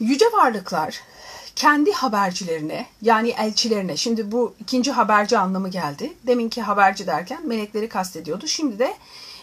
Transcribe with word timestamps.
Yüce 0.00 0.26
varlıklar 0.32 1.00
kendi 1.56 1.92
habercilerine 1.92 2.86
yani 3.02 3.28
elçilerine 3.28 3.96
şimdi 3.96 4.32
bu 4.32 4.54
ikinci 4.60 4.92
haberci 4.92 5.38
anlamı 5.38 5.68
geldi. 5.68 6.12
Deminki 6.26 6.62
haberci 6.62 7.06
derken 7.06 7.46
melekleri 7.48 7.88
kastediyordu. 7.88 8.46
Şimdi 8.46 8.78
de 8.78 8.94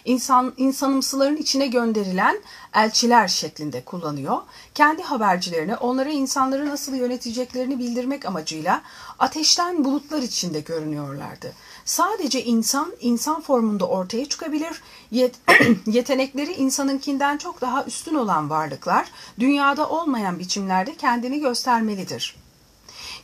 insan 0.06 0.54
insanımsıların 0.58 1.38
içine 1.38 1.68
gönderilen 1.68 2.42
elçiler 2.74 3.28
şeklinde 3.28 3.82
kullanıyor. 3.82 4.38
Kendi 4.76 5.04
habercilerine 5.04 5.76
onlara 5.76 6.10
insanları 6.10 6.70
nasıl 6.70 6.96
yöneteceklerini 6.96 7.80
bildirmek 7.80 8.26
amacıyla 8.26 8.82
ateşten 9.20 9.86
bulutlar 9.86 10.22
içinde 10.22 10.60
görünüyorlardı. 10.60 11.54
Sadece 11.86 12.44
insan 12.44 12.94
insan 13.00 13.42
formunda 13.42 13.88
ortaya 13.88 14.26
çıkabilir. 14.26 14.82
Yet 15.12 15.36
yetenekleri 15.86 16.54
insanınkinden 16.54 17.38
çok 17.38 17.62
daha 17.62 17.84
üstün 17.84 18.16
olan 18.16 18.50
varlıklar 18.50 19.12
dünyada 19.40 19.90
olmayan 19.90 20.40
biçimlerde 20.40 20.96
kendini 20.96 21.40
göstermelidir. 21.40 22.43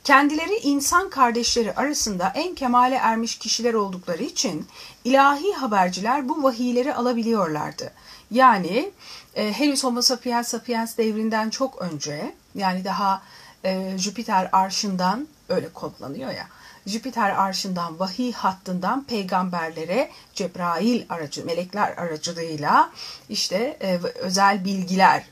Kendileri 0.03 0.55
insan 0.55 1.09
kardeşleri 1.09 1.75
arasında 1.75 2.31
en 2.35 2.55
kemale 2.55 2.95
ermiş 2.95 3.37
kişiler 3.37 3.73
oldukları 3.73 4.23
için 4.23 4.67
ilahi 5.03 5.53
haberciler 5.53 6.29
bu 6.29 6.43
vahiyleri 6.43 6.93
alabiliyorlardı. 6.93 7.91
Yani 8.31 8.91
e, 9.35 9.53
henüz 9.53 9.83
Homo 9.83 10.01
sapiens 10.01 10.47
sapiens 10.47 10.97
devrinden 10.97 11.49
çok 11.49 11.81
önce 11.81 12.35
yani 12.55 12.85
daha 12.85 13.21
e, 13.63 13.97
Jüpiter 13.97 14.49
arşından 14.51 15.27
öyle 15.49 15.69
kodlanıyor 15.69 16.31
ya 16.31 16.47
Jüpiter 16.85 17.29
arşından 17.29 17.99
vahiy 17.99 18.33
hattından 18.33 19.03
peygamberlere 19.03 20.11
Cebrail 20.33 21.05
aracı 21.09 21.45
melekler 21.45 21.97
aracılığıyla 21.97 22.89
işte 23.29 23.77
e, 23.81 23.99
özel 24.15 24.65
bilgiler 24.65 25.23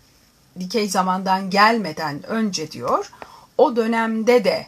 dikey 0.59 0.89
zamandan 0.89 1.49
gelmeden 1.49 2.23
önce 2.23 2.71
diyor 2.71 3.11
o 3.57 3.75
dönemde 3.75 4.43
de 4.43 4.67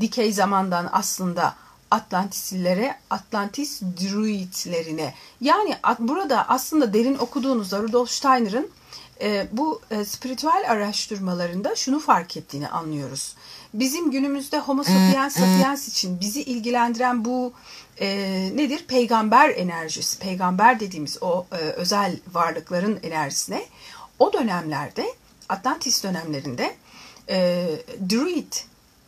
dikey 0.00 0.32
zamandan 0.32 0.88
aslında 0.92 1.54
Atlantislilere, 1.90 2.96
Atlantis 3.10 3.82
Druidlerine 3.82 5.14
yani 5.40 5.76
burada 5.98 6.48
aslında 6.48 6.92
derin 6.92 7.18
okuduğunuzda 7.18 7.78
Rudolf 7.78 8.10
Steiner'ın 8.10 8.70
e, 9.20 9.48
bu 9.52 9.80
e, 9.90 10.04
spiritüel 10.04 10.64
araştırmalarında 10.68 11.76
şunu 11.76 12.00
fark 12.00 12.36
ettiğini 12.36 12.68
anlıyoruz. 12.68 13.34
Bizim 13.74 14.10
günümüzde 14.10 14.58
Homo 14.58 14.82
sapiens 14.82 15.34
sapiens 15.34 15.88
için 15.88 16.20
bizi 16.20 16.42
ilgilendiren 16.42 17.24
bu 17.24 17.52
e, 18.00 18.08
nedir? 18.56 18.84
Peygamber 18.88 19.50
enerjisi, 19.50 20.18
peygamber 20.18 20.80
dediğimiz 20.80 21.22
o 21.22 21.46
e, 21.52 21.56
özel 21.56 22.16
varlıkların 22.32 23.00
enerjisine 23.02 23.64
o 24.18 24.32
dönemlerde 24.32 25.06
Atlantis 25.48 26.04
dönemlerinde 26.04 26.76
e, 27.28 27.68
druid 28.10 28.52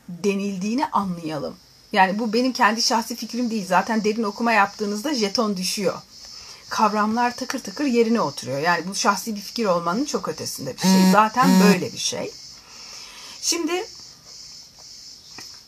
denildiğini 0.08 0.86
anlayalım. 0.86 1.56
Yani 1.92 2.18
bu 2.18 2.32
benim 2.32 2.52
kendi 2.52 2.82
şahsi 2.82 3.16
fikrim 3.16 3.50
değil. 3.50 3.66
Zaten 3.66 4.04
derin 4.04 4.22
okuma 4.22 4.52
yaptığınızda 4.52 5.14
jeton 5.14 5.56
düşüyor. 5.56 5.98
Kavramlar 6.68 7.36
takır 7.36 7.58
takır 7.58 7.84
yerine 7.84 8.20
oturuyor. 8.20 8.58
Yani 8.58 8.88
bu 8.88 8.94
şahsi 8.94 9.36
bir 9.36 9.40
fikir 9.40 9.64
olmanın 9.64 10.04
çok 10.04 10.28
ötesinde 10.28 10.74
bir 10.76 10.80
şey. 10.80 11.12
Zaten 11.12 11.60
böyle 11.60 11.92
bir 11.92 11.98
şey. 11.98 12.32
Şimdi 13.40 13.86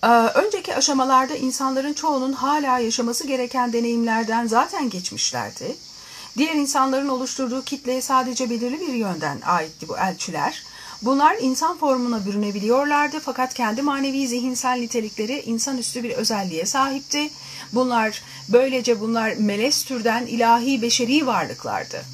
e, 0.03 0.09
önceki 0.09 0.77
aşamalarda 0.77 1.35
insanların 1.35 1.93
çoğunun 1.93 2.33
hala 2.33 2.79
yaşaması 2.79 3.27
gereken 3.27 3.73
deneyimlerden 3.73 4.47
zaten 4.47 4.91
geçmişlerdi. 4.91 5.77
Diğer 6.37 6.55
insanların 6.55 7.09
oluşturduğu 7.09 7.65
kitleye 7.65 8.03
sadece 8.03 8.51
belirli 8.51 8.81
bir 8.81 8.93
yönden 8.95 9.41
aitti 9.45 9.89
bu 9.89 9.99
elçiler. 9.99 10.63
Bunlar 11.03 11.37
insan 11.41 11.79
formuna 11.79 12.27
bürünebiliyorlardı 12.27 13.21
fakat 13.21 13.55
kendi 13.55 13.83
manevi 13.83 14.29
zihinsel 14.29 14.79
nitelikleri 14.79 15.41
insanüstü 15.41 16.03
bir 16.03 16.11
özelliğe 16.11 16.67
sahipti. 16.67 17.31
Bunlar 17.73 18.23
böylece 18.49 19.01
bunlar 19.01 19.35
melez 19.35 19.85
türden 19.85 20.27
ilahi 20.27 20.83
beşeri 20.83 21.27
varlıklardı. 21.27 22.05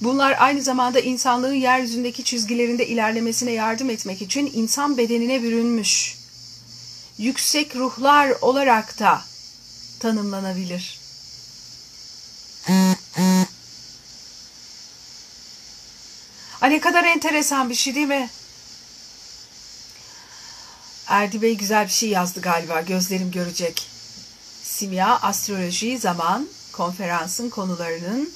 Bunlar 0.00 0.36
aynı 0.38 0.62
zamanda 0.62 1.00
insanlığın 1.00 1.54
yeryüzündeki 1.54 2.24
çizgilerinde 2.24 2.86
ilerlemesine 2.86 3.52
yardım 3.52 3.90
etmek 3.90 4.22
için 4.22 4.50
insan 4.54 4.98
bedenine 4.98 5.42
bürünmüş 5.42 6.16
yüksek 7.18 7.76
ruhlar 7.76 8.32
olarak 8.40 8.98
da 8.98 9.22
tanımlanabilir. 10.00 11.00
Ay 16.60 16.70
ne 16.70 16.80
kadar 16.80 17.04
enteresan 17.04 17.70
bir 17.70 17.74
şey 17.74 17.94
değil 17.94 18.06
mi? 18.06 18.30
Erdi 21.06 21.42
Bey 21.42 21.56
güzel 21.56 21.84
bir 21.84 21.92
şey 21.92 22.08
yazdı 22.08 22.40
galiba. 22.40 22.80
Gözlerim 22.80 23.30
görecek. 23.30 23.86
Simya, 24.62 25.18
astroloji, 25.20 25.98
zaman, 25.98 26.48
konferansın 26.72 27.50
konularının 27.50 28.32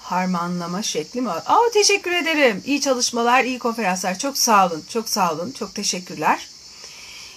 harmanlama 0.00 0.82
şekli 0.82 1.20
mi? 1.20 1.30
Aa, 1.30 1.70
teşekkür 1.72 2.12
ederim. 2.12 2.62
İyi 2.66 2.80
çalışmalar, 2.80 3.44
iyi 3.44 3.58
konferanslar. 3.58 4.18
Çok 4.18 4.38
sağ 4.38 4.66
olun, 4.66 4.84
çok 4.88 5.08
sağ 5.08 5.32
olun. 5.32 5.50
Çok 5.50 5.74
teşekkürler. 5.74 6.48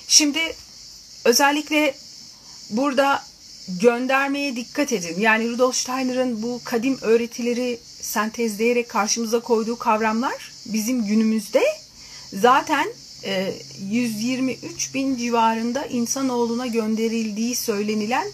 Şimdi 0.08 0.56
özellikle 1.26 1.96
burada 2.70 3.24
göndermeye 3.68 4.56
dikkat 4.56 4.92
edin. 4.92 5.22
Yani 5.22 5.50
Rudolf 5.50 5.76
Steiner'ın 5.76 6.42
bu 6.42 6.62
kadim 6.64 6.98
öğretileri 7.02 7.80
sentezleyerek 8.08 8.90
karşımıza 8.90 9.40
koyduğu 9.40 9.78
kavramlar 9.78 10.52
bizim 10.66 11.06
günümüzde 11.06 11.64
zaten 12.34 12.88
123 13.80 14.90
e, 14.90 14.94
bin 14.94 15.18
civarında 15.18 15.86
insanoğluna 15.86 16.68
gönderildiği 16.68 17.56
söylenilen 17.56 18.28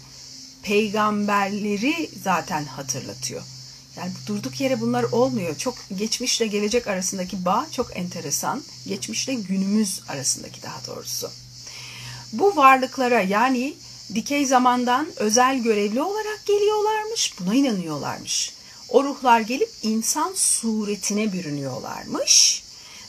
peygamberleri 0.62 2.10
zaten 2.22 2.64
hatırlatıyor. 2.64 3.42
Yani 3.96 4.12
durduk 4.26 4.60
yere 4.60 4.80
bunlar 4.80 5.02
olmuyor. 5.02 5.56
Çok 5.56 5.74
geçmişle 5.96 6.46
gelecek 6.46 6.86
arasındaki 6.86 7.44
bağ 7.44 7.66
çok 7.72 7.96
enteresan. 7.96 8.62
Geçmişle 8.86 9.34
günümüz 9.34 10.00
arasındaki 10.08 10.62
daha 10.62 10.86
doğrusu. 10.86 11.30
Bu 12.32 12.56
varlıklara 12.56 13.20
yani 13.20 13.74
dikey 14.14 14.46
zamandan 14.46 15.08
özel 15.16 15.62
görevli 15.62 16.02
olarak 16.02 16.46
geliyorlarmış. 16.46 17.34
Buna 17.40 17.54
inanıyorlarmış. 17.54 18.53
O 18.88 19.04
ruhlar 19.04 19.40
gelip 19.40 19.70
insan 19.82 20.32
suretine 20.34 21.32
bürünüyorlarmış 21.32 22.62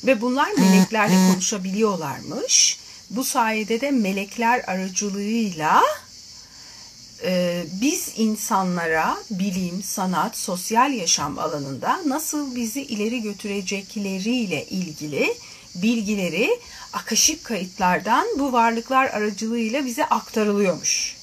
ve 0.05 0.21
bunlar 0.21 0.51
meleklerle 0.51 1.31
konuşabiliyorlarmış. 1.31 2.79
Bu 3.09 3.23
sayede 3.23 3.81
de 3.81 3.91
melekler 3.91 4.63
aracılığıyla 4.67 5.83
e, 7.23 7.63
biz 7.81 8.13
insanlara 8.17 9.17
bilim, 9.29 9.83
sanat, 9.83 10.37
sosyal 10.37 10.93
yaşam 10.93 11.39
alanında 11.39 12.01
nasıl 12.05 12.55
bizi 12.55 12.81
ileri 12.81 13.21
götürecekleriyle 13.21 14.65
ilgili 14.65 15.35
bilgileri 15.75 16.59
akaşik 16.93 17.43
kayıtlardan 17.43 18.27
bu 18.39 18.53
varlıklar 18.53 19.05
aracılığıyla 19.05 19.85
bize 19.85 20.05
aktarılıyormuş 20.05 21.14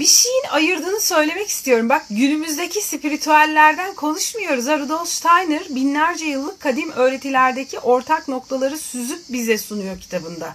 bir 0.00 0.06
şeyin 0.06 0.44
ayırdığını 0.50 1.00
söylemek 1.00 1.48
istiyorum. 1.48 1.88
Bak 1.88 2.06
günümüzdeki 2.10 2.82
spiritüellerden 2.82 3.94
konuşmuyoruz. 3.94 4.66
Rudolf 4.66 5.08
Steiner 5.08 5.62
binlerce 5.70 6.24
yıllık 6.24 6.60
kadim 6.60 6.92
öğretilerdeki 6.92 7.78
ortak 7.78 8.28
noktaları 8.28 8.78
süzüp 8.78 9.20
bize 9.28 9.58
sunuyor 9.58 10.00
kitabında. 10.00 10.54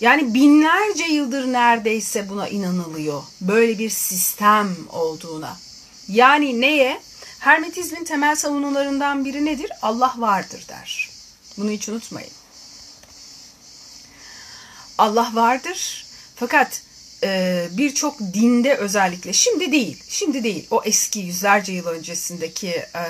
Yani 0.00 0.34
binlerce 0.34 1.04
yıldır 1.04 1.52
neredeyse 1.52 2.28
buna 2.28 2.48
inanılıyor. 2.48 3.22
Böyle 3.40 3.78
bir 3.78 3.90
sistem 3.90 4.76
olduğuna. 4.92 5.56
Yani 6.08 6.60
neye? 6.60 7.00
Hermetizmin 7.38 8.04
temel 8.04 8.36
savunularından 8.36 9.24
biri 9.24 9.44
nedir? 9.44 9.70
Allah 9.82 10.14
vardır 10.18 10.64
der. 10.68 11.10
Bunu 11.58 11.70
hiç 11.70 11.88
unutmayın. 11.88 12.30
Allah 14.98 15.30
vardır. 15.34 16.06
Fakat 16.36 16.83
birçok 17.70 18.20
dinde 18.20 18.76
özellikle 18.76 19.32
şimdi 19.32 19.72
değil, 19.72 20.02
şimdi 20.08 20.44
değil. 20.44 20.66
O 20.70 20.82
eski 20.84 21.18
yüzlerce 21.18 21.72
yıl 21.72 21.86
öncesindeki 21.86 22.68
e, 22.68 23.04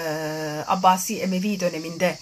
Abbasi 0.67 1.21
Emevi 1.21 1.61
döneminde 1.61 2.19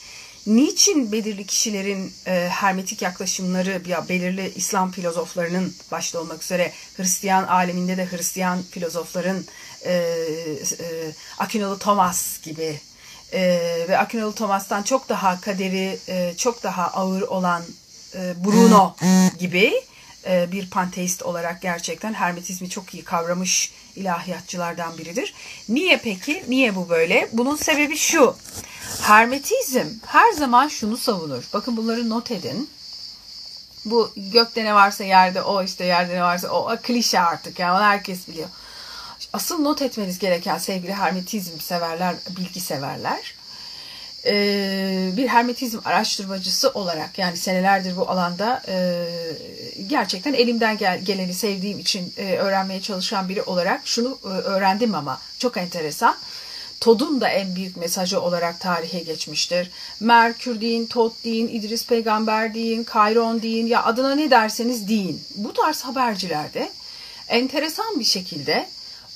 niçin 0.46 1.12
belirli 1.12 1.46
kişilerin 1.46 2.12
e, 2.26 2.48
hermetik 2.50 3.02
yaklaşımları 3.02 3.82
ya 3.86 4.08
belirli 4.08 4.52
İslam 4.56 4.92
filozoflarının 4.92 5.74
başta 5.90 6.20
olmak 6.20 6.42
üzere 6.42 6.72
Hristiyan 6.96 7.44
aleminde 7.44 7.96
de 7.96 8.06
Hristiyan 8.10 8.62
filozofların 8.62 9.44
e, 9.84 9.92
e, 9.92 11.12
Akinalı 11.38 11.78
Thomas 11.78 12.40
gibi 12.42 12.80
e, 13.32 13.40
ve 13.88 13.98
Akinalı 13.98 14.32
Thomas'tan 14.32 14.82
çok 14.82 15.08
daha 15.08 15.40
kaderi 15.40 15.98
e, 16.08 16.34
çok 16.36 16.62
daha 16.62 16.86
ağır 16.86 17.22
olan 17.22 17.62
e, 18.14 18.44
Bruno 18.44 18.96
gibi 19.38 19.64
e, 19.64 19.91
bir 20.26 20.70
panteist 20.70 21.22
olarak 21.22 21.62
gerçekten 21.62 22.14
hermetizmi 22.14 22.70
çok 22.70 22.94
iyi 22.94 23.04
kavramış 23.04 23.72
ilahiyatçılardan 23.96 24.98
biridir. 24.98 25.34
Niye 25.68 26.00
peki? 26.04 26.44
Niye 26.48 26.74
bu 26.74 26.88
böyle? 26.88 27.28
Bunun 27.32 27.56
sebebi 27.56 27.96
şu. 27.96 28.36
Hermetizm 29.02 29.86
her 30.06 30.32
zaman 30.32 30.68
şunu 30.68 30.96
savunur. 30.96 31.44
Bakın 31.52 31.76
bunları 31.76 32.08
not 32.10 32.30
edin. 32.30 32.70
Bu 33.84 34.12
gökte 34.16 34.64
ne 34.64 34.74
varsa 34.74 35.04
yerde 35.04 35.42
o 35.42 35.62
işte 35.62 35.84
yerde 35.84 36.14
ne 36.14 36.22
varsa 36.22 36.48
o, 36.48 36.72
o 36.72 36.76
klişe 36.82 37.20
artık 37.20 37.58
yani 37.58 37.84
herkes 37.84 38.28
biliyor. 38.28 38.48
Asıl 39.32 39.58
not 39.58 39.82
etmeniz 39.82 40.18
gereken 40.18 40.58
sevgili 40.58 40.94
hermetizm 40.94 41.60
severler, 41.60 42.16
bilgi 42.36 42.60
severler 42.60 43.34
e, 44.26 45.10
bir 45.16 45.28
hermetizm 45.28 45.78
araştırmacısı 45.84 46.70
olarak 46.70 47.18
yani 47.18 47.36
senelerdir 47.36 47.96
bu 47.96 48.10
alanda 48.10 48.62
e, 48.68 49.06
gerçekten 49.86 50.32
elimden 50.32 50.78
gel, 50.78 51.00
geleni 51.00 51.34
sevdiğim 51.34 51.78
için 51.78 52.12
e, 52.16 52.36
öğrenmeye 52.36 52.80
çalışan 52.80 53.28
biri 53.28 53.42
olarak 53.42 53.80
şunu 53.84 54.18
e, 54.24 54.28
öğrendim 54.28 54.94
ama 54.94 55.20
çok 55.38 55.56
enteresan. 55.56 56.16
Tod'un 56.80 57.20
da 57.20 57.28
en 57.28 57.56
büyük 57.56 57.76
mesajı 57.76 58.20
olarak 58.20 58.60
tarihe 58.60 59.00
geçmiştir. 59.00 59.70
Merkür 60.00 60.60
deyin, 60.60 60.86
Tod 60.86 61.12
deyin, 61.24 61.48
İdris 61.48 61.86
Peygamber 61.86 62.54
deyin, 62.54 62.84
Kayron 62.84 63.42
deyin 63.42 63.66
ya 63.66 63.84
adına 63.84 64.14
ne 64.14 64.30
derseniz 64.30 64.88
deyin. 64.88 65.22
Bu 65.36 65.52
tarz 65.52 65.82
habercilerde 65.82 66.70
enteresan 67.28 68.00
bir 68.00 68.04
şekilde 68.04 68.68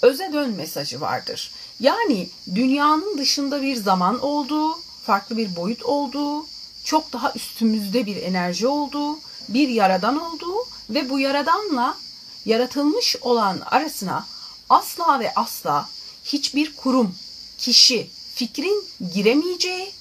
öze 0.03 0.33
dön 0.33 0.51
mesajı 0.51 1.01
vardır. 1.01 1.53
Yani 1.81 2.29
dünyanın 2.55 3.19
dışında 3.19 3.63
bir 3.63 3.77
zaman 3.77 4.21
olduğu, 4.21 4.86
farklı 5.07 5.37
bir 5.37 5.57
boyut 5.57 5.83
olduğu, 5.83 6.47
çok 6.85 7.13
daha 7.13 7.33
üstümüzde 7.33 8.07
bir 8.07 8.17
enerji 8.17 8.67
olduğu, 8.67 9.19
bir 9.49 9.69
yaradan 9.69 10.23
olduğu 10.23 10.57
ve 10.91 11.11
bu 11.11 11.19
yaradanla 11.19 11.97
yaratılmış 12.45 13.17
olan 13.21 13.61
arasına 13.67 14.27
asla 14.71 15.21
ve 15.21 15.35
asla 15.35 15.89
hiçbir 16.25 16.77
kurum, 16.77 17.15
kişi, 17.59 18.11
fikrin 18.35 18.85
giremeyeceği, 19.15 19.93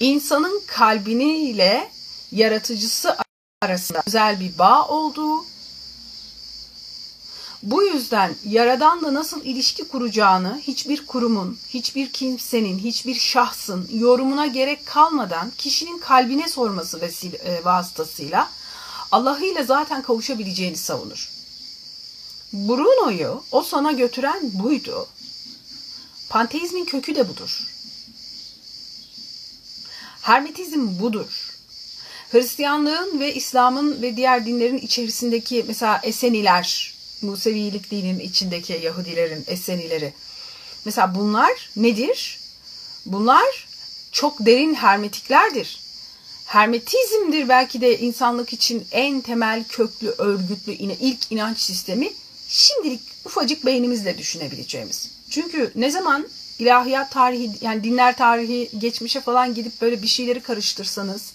insanın 0.00 0.62
kalbini 0.66 1.38
ile 1.38 1.90
yaratıcısı 2.32 3.16
arasında 3.62 4.02
özel 4.06 4.40
bir 4.40 4.58
bağ 4.58 4.88
olduğu 4.88 5.51
bu 7.62 7.82
yüzden 7.82 8.34
Yaradan'la 8.44 9.14
nasıl 9.14 9.44
ilişki 9.44 9.88
kuracağını 9.88 10.60
hiçbir 10.60 11.06
kurumun, 11.06 11.58
hiçbir 11.68 12.12
kimsenin, 12.12 12.78
hiçbir 12.78 13.14
şahsın 13.14 13.88
yorumuna 13.92 14.46
gerek 14.46 14.86
kalmadan 14.86 15.52
kişinin 15.58 15.98
kalbine 15.98 16.48
sorması 16.48 17.00
vesile, 17.00 17.36
e, 17.36 17.64
vasıtasıyla 17.64 18.50
Allah'ı 19.12 19.44
ile 19.44 19.64
zaten 19.64 20.02
kavuşabileceğini 20.02 20.76
savunur. 20.76 21.30
Bruno'yu 22.52 23.42
o 23.52 23.62
sana 23.62 23.92
götüren 23.92 24.50
buydu. 24.52 25.06
Panteizmin 26.28 26.84
kökü 26.84 27.14
de 27.14 27.28
budur. 27.28 27.66
Hermetizm 30.22 31.00
budur. 31.00 31.58
Hristiyanlığın 32.30 33.20
ve 33.20 33.34
İslam'ın 33.34 34.02
ve 34.02 34.16
diğer 34.16 34.46
dinlerin 34.46 34.78
içerisindeki 34.78 35.64
mesela 35.68 36.00
Eseniler, 36.02 36.91
Musevilik 37.22 37.90
dininin 37.90 38.20
içindeki 38.20 38.80
Yahudilerin 38.82 39.44
Esenileri. 39.46 40.12
Mesela 40.84 41.14
bunlar 41.14 41.70
nedir? 41.76 42.40
Bunlar 43.06 43.68
çok 44.12 44.46
derin 44.46 44.74
hermetiklerdir. 44.74 45.80
Hermetizmdir 46.46 47.48
belki 47.48 47.80
de 47.80 47.98
insanlık 47.98 48.52
için 48.52 48.86
en 48.92 49.20
temel 49.20 49.64
köklü, 49.64 50.14
örgütlü 50.18 50.72
ilk 50.72 51.32
inanç 51.32 51.58
sistemi 51.58 52.12
şimdilik 52.48 53.00
ufacık 53.24 53.66
beynimizle 53.66 54.18
düşünebileceğimiz. 54.18 55.10
Çünkü 55.30 55.72
ne 55.74 55.90
zaman 55.90 56.28
ilahiyat 56.58 57.12
tarihi 57.12 57.50
yani 57.60 57.84
dinler 57.84 58.16
tarihi 58.16 58.70
geçmişe 58.78 59.20
falan 59.20 59.54
gidip 59.54 59.80
böyle 59.80 60.02
bir 60.02 60.06
şeyleri 60.06 60.40
karıştırsanız 60.40 61.32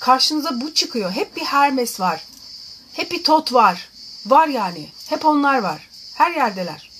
karşınıza 0.00 0.60
bu 0.60 0.74
çıkıyor. 0.74 1.10
Hep 1.10 1.36
bir 1.36 1.44
Hermes 1.44 2.00
var. 2.00 2.24
Hep 2.92 3.12
bir 3.12 3.24
Tot 3.24 3.52
var. 3.52 3.88
Var 4.26 4.48
yani. 4.48 4.88
Hep 5.08 5.24
onlar 5.24 5.58
var. 5.58 5.88
Her 6.14 6.30
yerdeler. 6.30 6.90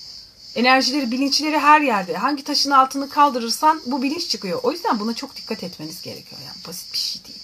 Enerjileri, 0.55 1.11
bilinçleri 1.11 1.59
her 1.59 1.81
yerde. 1.81 2.17
Hangi 2.17 2.43
taşın 2.43 2.71
altını 2.71 3.09
kaldırırsan 3.09 3.81
bu 3.85 4.01
bilinç 4.01 4.29
çıkıyor. 4.29 4.59
O 4.63 4.71
yüzden 4.71 4.99
buna 4.99 5.13
çok 5.13 5.35
dikkat 5.35 5.63
etmeniz 5.63 6.01
gerekiyor. 6.01 6.41
Yani 6.47 6.67
basit 6.67 6.93
bir 6.93 6.97
şey 6.97 7.23
değil. 7.23 7.39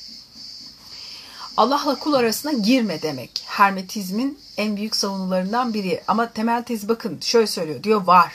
Allah'la 1.58 1.96
kul 1.96 2.14
arasına 2.14 2.52
girme 2.52 3.02
demek. 3.02 3.44
Hermetizmin 3.46 4.40
en 4.58 4.76
büyük 4.78 4.96
savunularından 4.96 5.74
biri. 5.74 6.04
Ama 6.08 6.32
temel 6.32 6.64
tez 6.64 6.90
bakın 6.90 7.20
şöyle 7.22 7.48
söylüyor. 7.48 7.84
Diyor 7.84 8.08
var. 8.08 8.34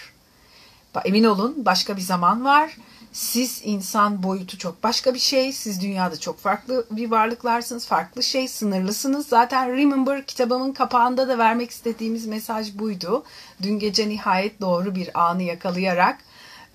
Emin 1.04 1.24
olun 1.24 1.54
başka 1.64 1.96
bir 1.96 2.02
zaman 2.02 2.44
var 2.44 2.76
siz 3.14 3.60
insan 3.64 4.22
boyutu 4.22 4.58
çok 4.58 4.82
başka 4.82 5.14
bir 5.14 5.18
şey. 5.18 5.52
Siz 5.52 5.80
dünyada 5.80 6.20
çok 6.20 6.38
farklı 6.38 6.86
bir 6.90 7.10
varlıklarsınız. 7.10 7.86
Farklı 7.86 8.22
şey, 8.22 8.48
sınırlısınız. 8.48 9.26
Zaten 9.26 9.76
Remember 9.76 10.26
kitabımın 10.26 10.72
kapağında 10.72 11.28
da 11.28 11.38
vermek 11.38 11.70
istediğimiz 11.70 12.26
mesaj 12.26 12.78
buydu. 12.78 13.24
Dün 13.62 13.78
gece 13.78 14.08
nihayet 14.08 14.60
doğru 14.60 14.94
bir 14.94 15.20
anı 15.20 15.42
yakalayarak 15.42 16.18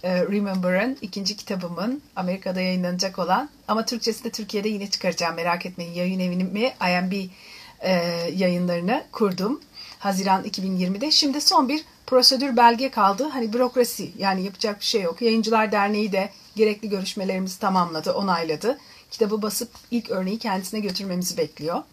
e, 0.03 0.21
Remember'ın 0.25 0.97
ikinci 1.01 1.37
kitabımın 1.37 2.01
Amerika'da 2.15 2.61
yayınlanacak 2.61 3.19
olan 3.19 3.49
ama 3.67 3.85
Türkçesi 3.85 4.23
de 4.23 4.29
Türkiye'de 4.29 4.69
yine 4.69 4.89
çıkaracağım 4.89 5.35
merak 5.35 5.65
etmeyin. 5.65 5.93
Yayın 5.93 6.19
evimi 6.19 6.73
IMB 6.81 7.29
e, 7.81 7.91
yayınlarını 8.35 9.03
kurdum. 9.11 9.61
Haziran 9.99 10.43
2020'de. 10.43 11.11
Şimdi 11.11 11.41
son 11.41 11.69
bir 11.69 11.85
prosedür 12.09 12.57
belge 12.57 12.91
kaldı. 12.91 13.23
Hani 13.23 13.53
bürokrasi 13.53 14.11
yani 14.17 14.43
yapacak 14.43 14.79
bir 14.79 14.85
şey 14.85 15.01
yok. 15.01 15.21
Yayıncılar 15.21 15.71
Derneği 15.71 16.11
de 16.11 16.29
gerekli 16.55 16.89
görüşmelerimizi 16.89 17.59
tamamladı, 17.59 18.11
onayladı. 18.11 18.77
Kitabı 19.11 19.41
basıp 19.41 19.69
ilk 19.91 20.09
örneği 20.09 20.39
kendisine 20.39 20.79
götürmemizi 20.79 21.37
bekliyor. 21.37 21.83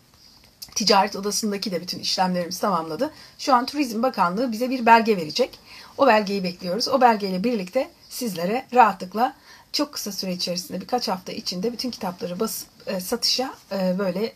Ticaret 0.75 1.17
Odası'ndaki 1.17 1.71
de 1.71 1.81
bütün 1.81 1.99
işlemlerimizi 1.99 2.61
tamamladı. 2.61 3.13
Şu 3.39 3.55
an 3.55 3.67
Turizm 3.67 4.03
Bakanlığı 4.03 4.53
bize 4.53 4.71
bir 4.71 4.87
belge 4.87 5.17
verecek. 5.17 5.59
O 5.99 6.07
belgeyi 6.07 6.45
bekliyoruz. 6.45 6.89
O 6.89 7.01
belgeyle 7.01 7.45
birlikte 7.45 7.91
sizlere 8.09 8.67
rahatlıkla 8.75 9.35
çok 9.73 9.93
kısa 9.93 10.13
süre 10.13 10.33
içerisinde 10.33 10.81
birkaç 10.81 11.09
hafta 11.09 11.33
içinde 11.33 11.73
bütün 11.73 11.91
kitapları 11.91 12.41
basıp 12.41 12.69
e, 12.87 13.01
satışa 13.01 13.55
e, 13.73 13.99
böyle 13.99 14.33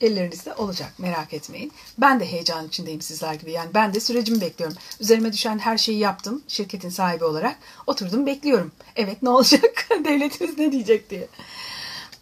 ellerinizde 0.00 0.54
olacak 0.54 0.92
merak 0.98 1.34
etmeyin. 1.34 1.72
Ben 1.98 2.20
de 2.20 2.32
heyecan 2.32 2.66
içindeyim 2.66 3.00
sizler 3.00 3.34
gibi. 3.34 3.52
Yani 3.52 3.70
ben 3.74 3.94
de 3.94 4.00
sürecimi 4.00 4.40
bekliyorum. 4.40 4.76
Üzerime 5.00 5.32
düşen 5.32 5.58
her 5.58 5.78
şeyi 5.78 5.98
yaptım 5.98 6.42
şirketin 6.48 6.88
sahibi 6.88 7.24
olarak. 7.24 7.56
Oturdum 7.86 8.26
bekliyorum. 8.26 8.72
Evet 8.96 9.22
ne 9.22 9.28
olacak? 9.28 9.86
Devletimiz 10.04 10.58
ne 10.58 10.72
diyecek 10.72 11.10
diye. 11.10 11.28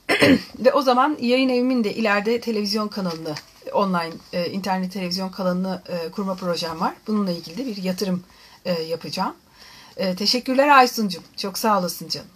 Ve 0.58 0.72
o 0.72 0.82
zaman 0.82 1.16
yayın 1.20 1.48
evimin 1.48 1.84
de 1.84 1.94
ileride 1.94 2.40
televizyon 2.40 2.88
kanalını, 2.88 3.34
online 3.72 4.12
e, 4.32 4.50
internet 4.50 4.92
televizyon 4.92 5.28
kanalını 5.28 5.82
e, 5.88 6.10
kurma 6.10 6.34
projem 6.34 6.80
var. 6.80 6.94
Bununla 7.06 7.30
ilgili 7.30 7.56
de 7.58 7.66
bir 7.66 7.82
yatırım 7.82 8.22
e, 8.64 8.82
yapacağım. 8.82 9.34
E, 9.96 10.16
teşekkürler 10.16 10.68
Aysun'cum. 10.68 11.22
Çok 11.36 11.58
sağ 11.58 11.78
olasın 11.78 12.08
canım. 12.08 12.35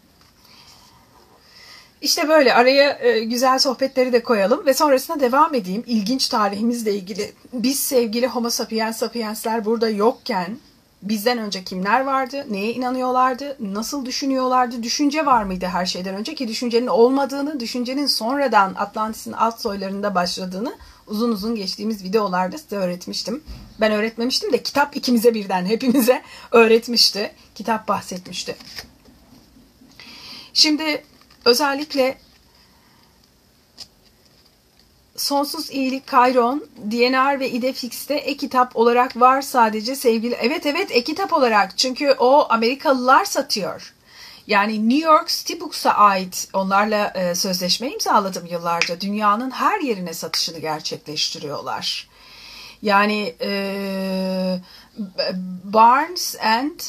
İşte 2.01 2.29
böyle 2.29 2.55
araya 2.55 2.99
e, 2.99 3.25
güzel 3.25 3.59
sohbetleri 3.59 4.13
de 4.13 4.23
koyalım 4.23 4.67
ve 4.67 4.75
sonrasında 4.75 5.21
devam 5.21 5.55
edeyim. 5.55 5.85
İlginç 5.87 6.29
tarihimizle 6.29 6.95
ilgili. 6.95 7.33
Biz 7.53 7.81
sevgili 7.81 8.27
Homo 8.27 8.51
sapiens 8.51 8.99
sapiensler 8.99 9.65
burada 9.65 9.89
yokken 9.89 10.59
bizden 11.03 11.39
önce 11.39 11.65
kimler 11.65 12.01
vardı? 12.01 12.47
Neye 12.51 12.73
inanıyorlardı? 12.73 13.57
Nasıl 13.61 14.07
düşünüyorlardı? 14.07 14.83
Düşünce 14.83 15.27
var 15.27 15.43
mıydı 15.43 15.67
her 15.67 15.87
şeyden 15.87 16.15
önce 16.15 16.35
ki 16.35 16.49
düşüncenin 16.49 16.87
olmadığını, 16.87 17.61
düşüncenin 17.61 18.07
sonradan 18.07 18.75
Atlantis'in 18.79 19.33
alt 19.33 19.61
soylarında 19.61 20.15
başladığını 20.15 20.77
uzun 21.07 21.33
uzun 21.33 21.55
geçtiğimiz 21.55 22.05
videolarda 22.05 22.59
size 22.59 22.77
öğretmiştim. 22.77 23.43
Ben 23.81 23.93
öğretmemiştim 23.93 24.53
de 24.53 24.63
kitap 24.63 24.97
ikimize 24.97 25.35
birden 25.35 25.67
hepimize 25.67 26.23
öğretmişti. 26.51 27.33
Kitap 27.55 27.89
bahsetmişti. 27.89 28.57
Şimdi 30.53 31.05
özellikle 31.45 32.19
Sonsuz 35.21 35.71
İyilik 35.71 36.07
Kayron, 36.07 36.67
DNR 36.91 37.41
ve 37.41 37.51
İdefix'te 37.51 38.15
e-kitap 38.15 38.77
olarak 38.77 39.21
var 39.21 39.43
sadece 39.43 39.97
sevgili. 39.97 40.35
Evet 40.35 40.67
evet 40.67 40.91
e-kitap 40.91 41.33
olarak 41.33 41.79
çünkü 41.79 42.17
o 42.19 42.47
Amerikalılar 42.51 43.25
satıyor. 43.25 43.95
Yani 44.47 44.89
New 44.89 45.11
York 45.11 45.29
City 45.29 45.61
Books'a 45.61 45.91
ait 45.91 46.49
onlarla 46.53 47.13
e, 47.15 47.35
sözleşme 47.35 47.91
imzaladım 47.91 48.47
yıllarca. 48.47 49.01
Dünyanın 49.01 49.51
her 49.51 49.81
yerine 49.81 50.15
satışını 50.15 50.59
gerçekleştiriyorlar. 50.59 52.09
Yani 52.83 53.35
e, 53.41 54.61
Barnes 55.65 56.37
and 56.41 56.81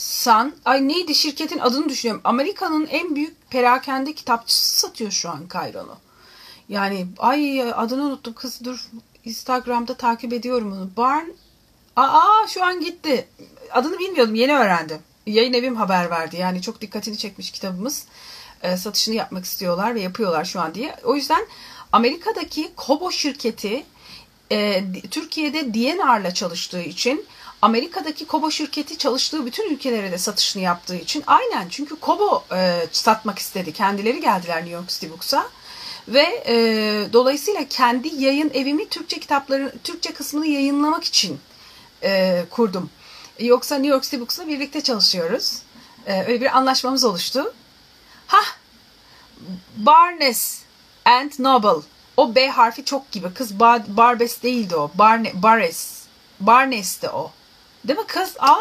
Sun. 0.00 0.54
Ay 0.64 0.88
neydi 0.88 1.14
şirketin 1.14 1.58
adını 1.58 1.88
düşünüyorum. 1.88 2.20
Amerika'nın 2.24 2.86
en 2.86 3.16
büyük 3.16 3.50
perakende 3.50 4.12
kitapçısı 4.12 4.78
satıyor 4.78 5.10
şu 5.10 5.30
an 5.30 5.46
Kayron'u. 5.48 5.96
Yani 6.68 7.06
ay 7.18 7.62
adını 7.72 8.02
unuttum 8.02 8.34
kız 8.34 8.64
dur 8.64 8.90
Instagram'da 9.24 9.94
takip 9.94 10.32
ediyorum 10.32 10.72
onu. 10.72 10.90
Barn 10.96 11.28
Aa 11.96 12.46
şu 12.48 12.64
an 12.64 12.80
gitti. 12.80 13.28
Adını 13.72 13.98
bilmiyordum 13.98 14.34
yeni 14.34 14.56
öğrendim. 14.56 14.98
Yayın 15.26 15.52
evim 15.52 15.76
haber 15.76 16.10
verdi. 16.10 16.36
Yani 16.36 16.62
çok 16.62 16.80
dikkatini 16.80 17.18
çekmiş 17.18 17.50
kitabımız. 17.50 18.06
E, 18.62 18.76
satışını 18.76 19.14
yapmak 19.14 19.44
istiyorlar 19.44 19.94
ve 19.94 20.00
yapıyorlar 20.00 20.44
şu 20.44 20.60
an 20.60 20.74
diye. 20.74 20.96
O 21.04 21.16
yüzden 21.16 21.46
Amerika'daki 21.92 22.70
Kobo 22.76 23.10
şirketi 23.10 23.84
e, 24.52 24.84
Türkiye'de 25.10 25.74
DNR'la 25.74 26.34
çalıştığı 26.34 26.82
için 26.82 27.26
Amerika'daki 27.62 28.26
Kobo 28.26 28.50
şirketi 28.50 28.98
çalıştığı 28.98 29.46
bütün 29.46 29.74
ülkelere 29.74 30.12
de 30.12 30.18
satışını 30.18 30.62
yaptığı 30.62 30.96
için 30.96 31.24
aynen 31.26 31.68
çünkü 31.68 32.00
Kobo 32.00 32.44
e, 32.52 32.86
satmak 32.92 33.38
istedi. 33.38 33.72
Kendileri 33.72 34.20
geldiler 34.20 34.56
New 34.56 34.70
York 34.70 34.88
City 34.88 35.08
Books'a 35.10 35.50
ve 36.08 36.44
e, 36.46 36.54
dolayısıyla 37.12 37.68
kendi 37.68 38.08
yayın 38.24 38.50
evimi 38.54 38.88
Türkçe 38.88 39.20
kitapları 39.20 39.74
Türkçe 39.84 40.12
kısmını 40.12 40.46
yayınlamak 40.46 41.04
için 41.04 41.40
e, 42.02 42.44
kurdum. 42.50 42.90
Yoksa 43.38 43.74
New 43.74 43.88
York 43.88 44.04
City 44.04 44.20
Books'la 44.20 44.48
birlikte 44.48 44.80
çalışıyoruz. 44.80 45.58
E, 46.06 46.22
öyle 46.22 46.40
bir 46.40 46.56
anlaşmamız 46.56 47.04
oluştu. 47.04 47.54
Ha, 48.26 48.40
Barnes 49.76 50.58
and 51.04 51.32
Noble. 51.38 51.86
O 52.16 52.34
B 52.34 52.48
harfi 52.48 52.84
çok 52.84 53.12
gibi. 53.12 53.34
Kız 53.34 53.60
Bar 53.60 53.96
Barbes 53.96 54.42
değildi 54.42 54.76
o. 54.76 54.90
Barne 54.94 55.32
Bares. 55.34 56.00
Barnes'ti 56.40 57.08
o. 57.08 57.32
Değil 57.84 57.98
mi 57.98 58.06
kız? 58.06 58.36
Aa, 58.38 58.56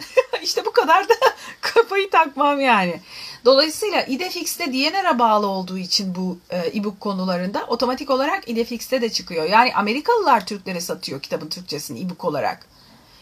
işte 0.42 0.64
bu 0.64 0.72
kadar 0.72 1.08
da 1.08 1.14
kafayı 1.60 2.10
takmam 2.10 2.60
yani. 2.60 3.00
Dolayısıyla 3.44 4.02
Idefix'te 4.02 4.72
DNR'a 4.72 5.18
bağlı 5.18 5.46
olduğu 5.46 5.78
için 5.78 6.14
bu 6.14 6.38
e, 6.50 6.58
e-book 6.58 7.00
konularında 7.00 7.64
otomatik 7.66 8.10
olarak 8.10 8.48
Idefix'te 8.48 9.02
de 9.02 9.10
çıkıyor. 9.12 9.44
Yani 9.44 9.74
Amerikalılar 9.74 10.46
Türklere 10.46 10.80
satıyor 10.80 11.22
kitabın 11.22 11.48
Türkçesini 11.48 12.00
e-book 12.00 12.24
olarak. 12.24 12.66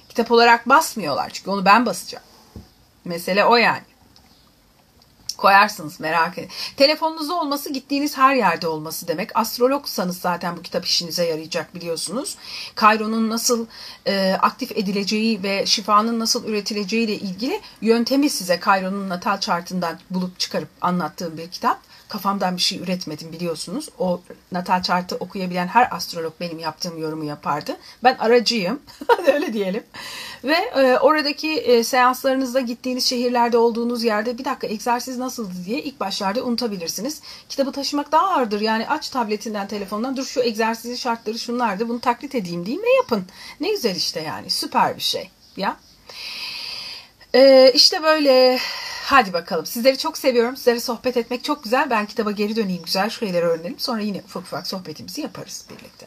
Kitap 0.08 0.30
olarak 0.30 0.68
basmıyorlar 0.68 1.30
çünkü 1.30 1.50
onu 1.50 1.64
ben 1.64 1.86
basacağım. 1.86 2.24
Mesele 3.04 3.44
o 3.44 3.56
yani 3.56 3.82
koyarsınız 5.40 6.00
merak 6.00 6.38
edin. 6.38 6.48
Telefonunuzda 6.76 7.34
olması 7.34 7.72
gittiğiniz 7.72 8.18
her 8.18 8.34
yerde 8.34 8.68
olması 8.68 9.08
demek. 9.08 9.30
Astrologsanız 9.34 10.18
zaten 10.18 10.56
bu 10.56 10.62
kitap 10.62 10.86
işinize 10.86 11.26
yarayacak 11.26 11.74
biliyorsunuz. 11.74 12.36
Kayronun 12.74 13.30
nasıl 13.30 13.66
e, 14.06 14.32
aktif 14.32 14.72
edileceği 14.72 15.42
ve 15.42 15.66
şifanın 15.66 16.20
nasıl 16.20 16.48
üretileceği 16.48 17.04
ile 17.04 17.14
ilgili 17.14 17.60
yöntemi 17.80 18.30
size 18.30 18.60
Kayronun 18.60 19.08
natal 19.08 19.40
chartından 19.40 19.98
bulup 20.10 20.38
çıkarıp 20.38 20.68
anlattığım 20.80 21.38
bir 21.38 21.50
kitap 21.50 21.89
kafamdan 22.10 22.56
bir 22.56 22.62
şey 22.62 22.78
üretmedim 22.78 23.32
biliyorsunuz. 23.32 23.88
O 23.98 24.20
natal 24.52 24.82
chartı 24.82 25.16
okuyabilen 25.16 25.66
her 25.66 25.96
astrolog 25.96 26.32
benim 26.40 26.58
yaptığım 26.58 26.98
yorumu 26.98 27.24
yapardı. 27.24 27.76
Ben 28.04 28.16
aracıyım. 28.18 28.80
öyle 29.34 29.52
diyelim. 29.52 29.82
Ve 30.44 30.54
e, 30.54 30.98
oradaki 30.98 31.52
e, 31.52 31.84
seanslarınızda 31.84 32.60
gittiğiniz 32.60 33.04
şehirlerde 33.04 33.58
olduğunuz 33.58 34.04
yerde 34.04 34.38
bir 34.38 34.44
dakika 34.44 34.66
egzersiz 34.66 35.18
nasıldı 35.18 35.52
diye 35.66 35.82
ilk 35.82 36.00
başlarda 36.00 36.44
unutabilirsiniz. 36.44 37.20
Kitabı 37.48 37.72
taşımak 37.72 38.12
daha 38.12 38.28
ağırdır. 38.28 38.60
Yani 38.60 38.88
aç 38.88 39.08
tabletinden 39.08 39.68
telefondan 39.68 40.16
dur 40.16 40.24
şu 40.24 40.40
egzersizi 40.40 40.98
şartları 40.98 41.38
şunlardı 41.38 41.88
bunu 41.88 42.00
taklit 42.00 42.34
edeyim 42.34 42.66
diyeyim 42.66 42.84
ve 42.84 42.96
yapın. 42.96 43.24
Ne 43.60 43.70
güzel 43.70 43.96
işte 43.96 44.20
yani 44.20 44.50
süper 44.50 44.96
bir 44.96 45.02
şey. 45.02 45.30
Ya. 45.56 45.76
Ee, 47.34 47.72
işte 47.74 48.02
böyle 48.02 48.60
Hadi 49.10 49.32
bakalım. 49.32 49.66
Sizleri 49.66 49.98
çok 49.98 50.18
seviyorum. 50.18 50.56
Sizlere 50.56 50.80
sohbet 50.80 51.16
etmek 51.16 51.44
çok 51.44 51.64
güzel. 51.64 51.90
Ben 51.90 52.06
kitaba 52.06 52.30
geri 52.30 52.56
döneyim. 52.56 52.82
Güzel 52.82 53.10
şeyleri 53.10 53.44
öğrenelim. 53.44 53.78
Sonra 53.78 54.00
yine 54.00 54.18
ufak 54.18 54.42
ufak 54.42 54.66
sohbetimizi 54.66 55.20
yaparız 55.20 55.66
birlikte. 55.70 56.06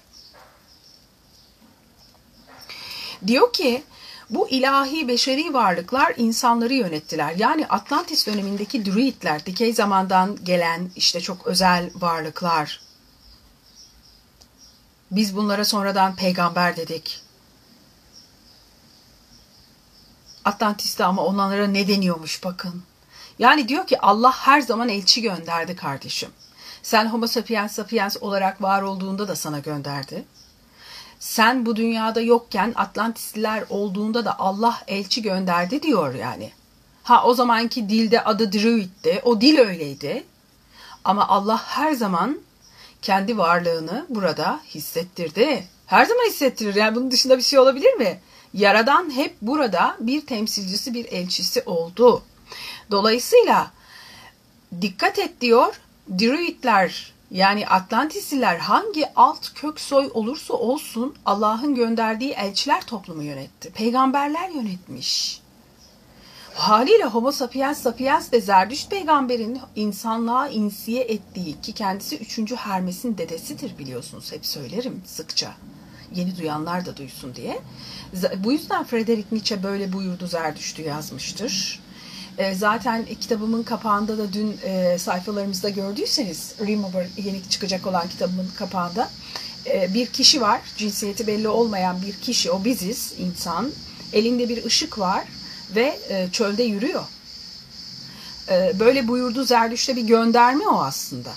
Diyor 3.27 3.53
ki 3.53 3.83
bu 4.29 4.49
ilahi 4.49 5.07
beşeri 5.07 5.53
varlıklar 5.53 6.13
insanları 6.17 6.73
yönettiler. 6.73 7.33
Yani 7.37 7.67
Atlantis 7.67 8.27
dönemindeki 8.27 8.85
druidler, 8.85 9.45
dikey 9.45 9.73
zamandan 9.73 10.37
gelen 10.43 10.89
işte 10.95 11.21
çok 11.21 11.47
özel 11.47 11.89
varlıklar. 11.95 12.81
Biz 15.11 15.35
bunlara 15.35 15.65
sonradan 15.65 16.15
peygamber 16.15 16.77
dedik. 16.77 17.22
Atlantis'te 20.45 21.05
ama 21.05 21.25
onlara 21.25 21.67
ne 21.67 21.87
deniyormuş 21.87 22.43
bakın. 22.43 22.83
Yani 23.39 23.67
diyor 23.67 23.87
ki 23.87 24.01
Allah 24.01 24.31
her 24.31 24.61
zaman 24.61 24.89
elçi 24.89 25.21
gönderdi 25.21 25.75
kardeşim. 25.75 26.29
Sen 26.83 27.05
homo 27.05 27.27
sapiens 27.27 27.71
sapiens 27.71 28.17
olarak 28.21 28.61
var 28.61 28.81
olduğunda 28.81 29.27
da 29.27 29.35
sana 29.35 29.59
gönderdi. 29.59 30.25
Sen 31.19 31.65
bu 31.65 31.75
dünyada 31.75 32.21
yokken 32.21 32.73
Atlantisliler 32.75 33.63
olduğunda 33.69 34.25
da 34.25 34.39
Allah 34.39 34.81
elçi 34.87 35.21
gönderdi 35.21 35.83
diyor 35.83 36.13
yani. 36.13 36.51
Ha 37.03 37.23
o 37.25 37.33
zamanki 37.33 37.89
dilde 37.89 38.23
adı 38.23 38.51
Druid'di. 38.51 39.21
O 39.23 39.41
dil 39.41 39.57
öyleydi. 39.57 40.23
Ama 41.03 41.27
Allah 41.27 41.61
her 41.65 41.91
zaman 41.91 42.39
kendi 43.01 43.37
varlığını 43.37 44.05
burada 44.09 44.59
hissettirdi. 44.69 45.67
Her 45.85 46.05
zaman 46.05 46.25
hissettirir. 46.25 46.75
Yani 46.75 46.95
bunun 46.95 47.11
dışında 47.11 47.37
bir 47.37 47.43
şey 47.43 47.59
olabilir 47.59 47.93
mi? 47.93 48.19
Yaradan 48.53 49.15
hep 49.15 49.35
burada 49.41 49.97
bir 49.99 50.25
temsilcisi, 50.25 50.93
bir 50.93 51.05
elçisi 51.05 51.63
oldu. 51.65 52.23
Dolayısıyla 52.91 53.71
dikkat 54.81 55.19
et 55.19 55.41
diyor 55.41 55.79
Druidler 56.19 57.13
yani 57.31 57.67
Atlantisiler 57.67 58.57
hangi 58.57 59.05
alt 59.15 59.53
kök 59.53 59.79
soy 59.79 60.11
olursa 60.13 60.53
olsun 60.53 61.15
Allah'ın 61.25 61.75
gönderdiği 61.75 62.31
elçiler 62.31 62.85
toplumu 62.85 63.23
yönetti. 63.23 63.71
Peygamberler 63.71 64.49
yönetmiş. 64.49 65.41
Haliyle 66.53 67.05
Homo 67.05 67.31
sapiens 67.31 67.81
sapiens 67.81 68.33
ve 68.33 68.41
Zerdüşt 68.41 68.89
peygamberin 68.89 69.59
insanlığa 69.75 70.47
insiye 70.47 71.03
ettiği 71.03 71.61
ki 71.61 71.73
kendisi 71.73 72.17
3. 72.17 72.51
Hermes'in 72.55 73.17
dedesidir 73.17 73.77
biliyorsunuz 73.77 74.31
hep 74.31 74.45
söylerim 74.45 75.01
sıkça. 75.05 75.53
Yeni 76.15 76.37
duyanlar 76.37 76.85
da 76.85 76.97
duysun 76.97 77.35
diye. 77.35 77.59
Bu 78.37 78.51
yüzden 78.51 78.83
Frederick 78.83 79.27
Nietzsche 79.31 79.63
böyle 79.63 79.93
buyurdu 79.93 80.27
Zerdüşt'ü 80.27 80.81
yazmıştır. 80.81 81.79
E, 82.37 82.55
zaten 82.55 83.05
kitabımın 83.21 83.63
kapağında 83.63 84.17
da 84.17 84.33
dün 84.33 84.57
e, 84.63 84.97
sayfalarımızda 84.97 85.69
gördüyseniz 85.69 86.53
Remover 86.59 87.07
yeni 87.17 87.49
çıkacak 87.49 87.87
olan 87.87 88.07
kitabımın 88.09 88.49
kapağında 88.57 89.09
e, 89.65 89.93
bir 89.93 90.05
kişi 90.05 90.41
var. 90.41 90.61
Cinsiyeti 90.77 91.27
belli 91.27 91.47
olmayan 91.47 92.01
bir 92.01 92.13
kişi. 92.13 92.51
O 92.51 92.65
biziz 92.65 93.13
insan. 93.19 93.71
Elinde 94.13 94.49
bir 94.49 94.65
ışık 94.65 94.99
var 94.99 95.23
ve 95.75 95.99
çölde 96.31 96.63
yürüyor. 96.63 97.03
Böyle 98.79 99.07
buyurdu 99.07 99.43
Zerdüş'te 99.43 99.95
bir 99.95 100.01
gönderme 100.01 100.67
o 100.67 100.81
aslında. 100.81 101.29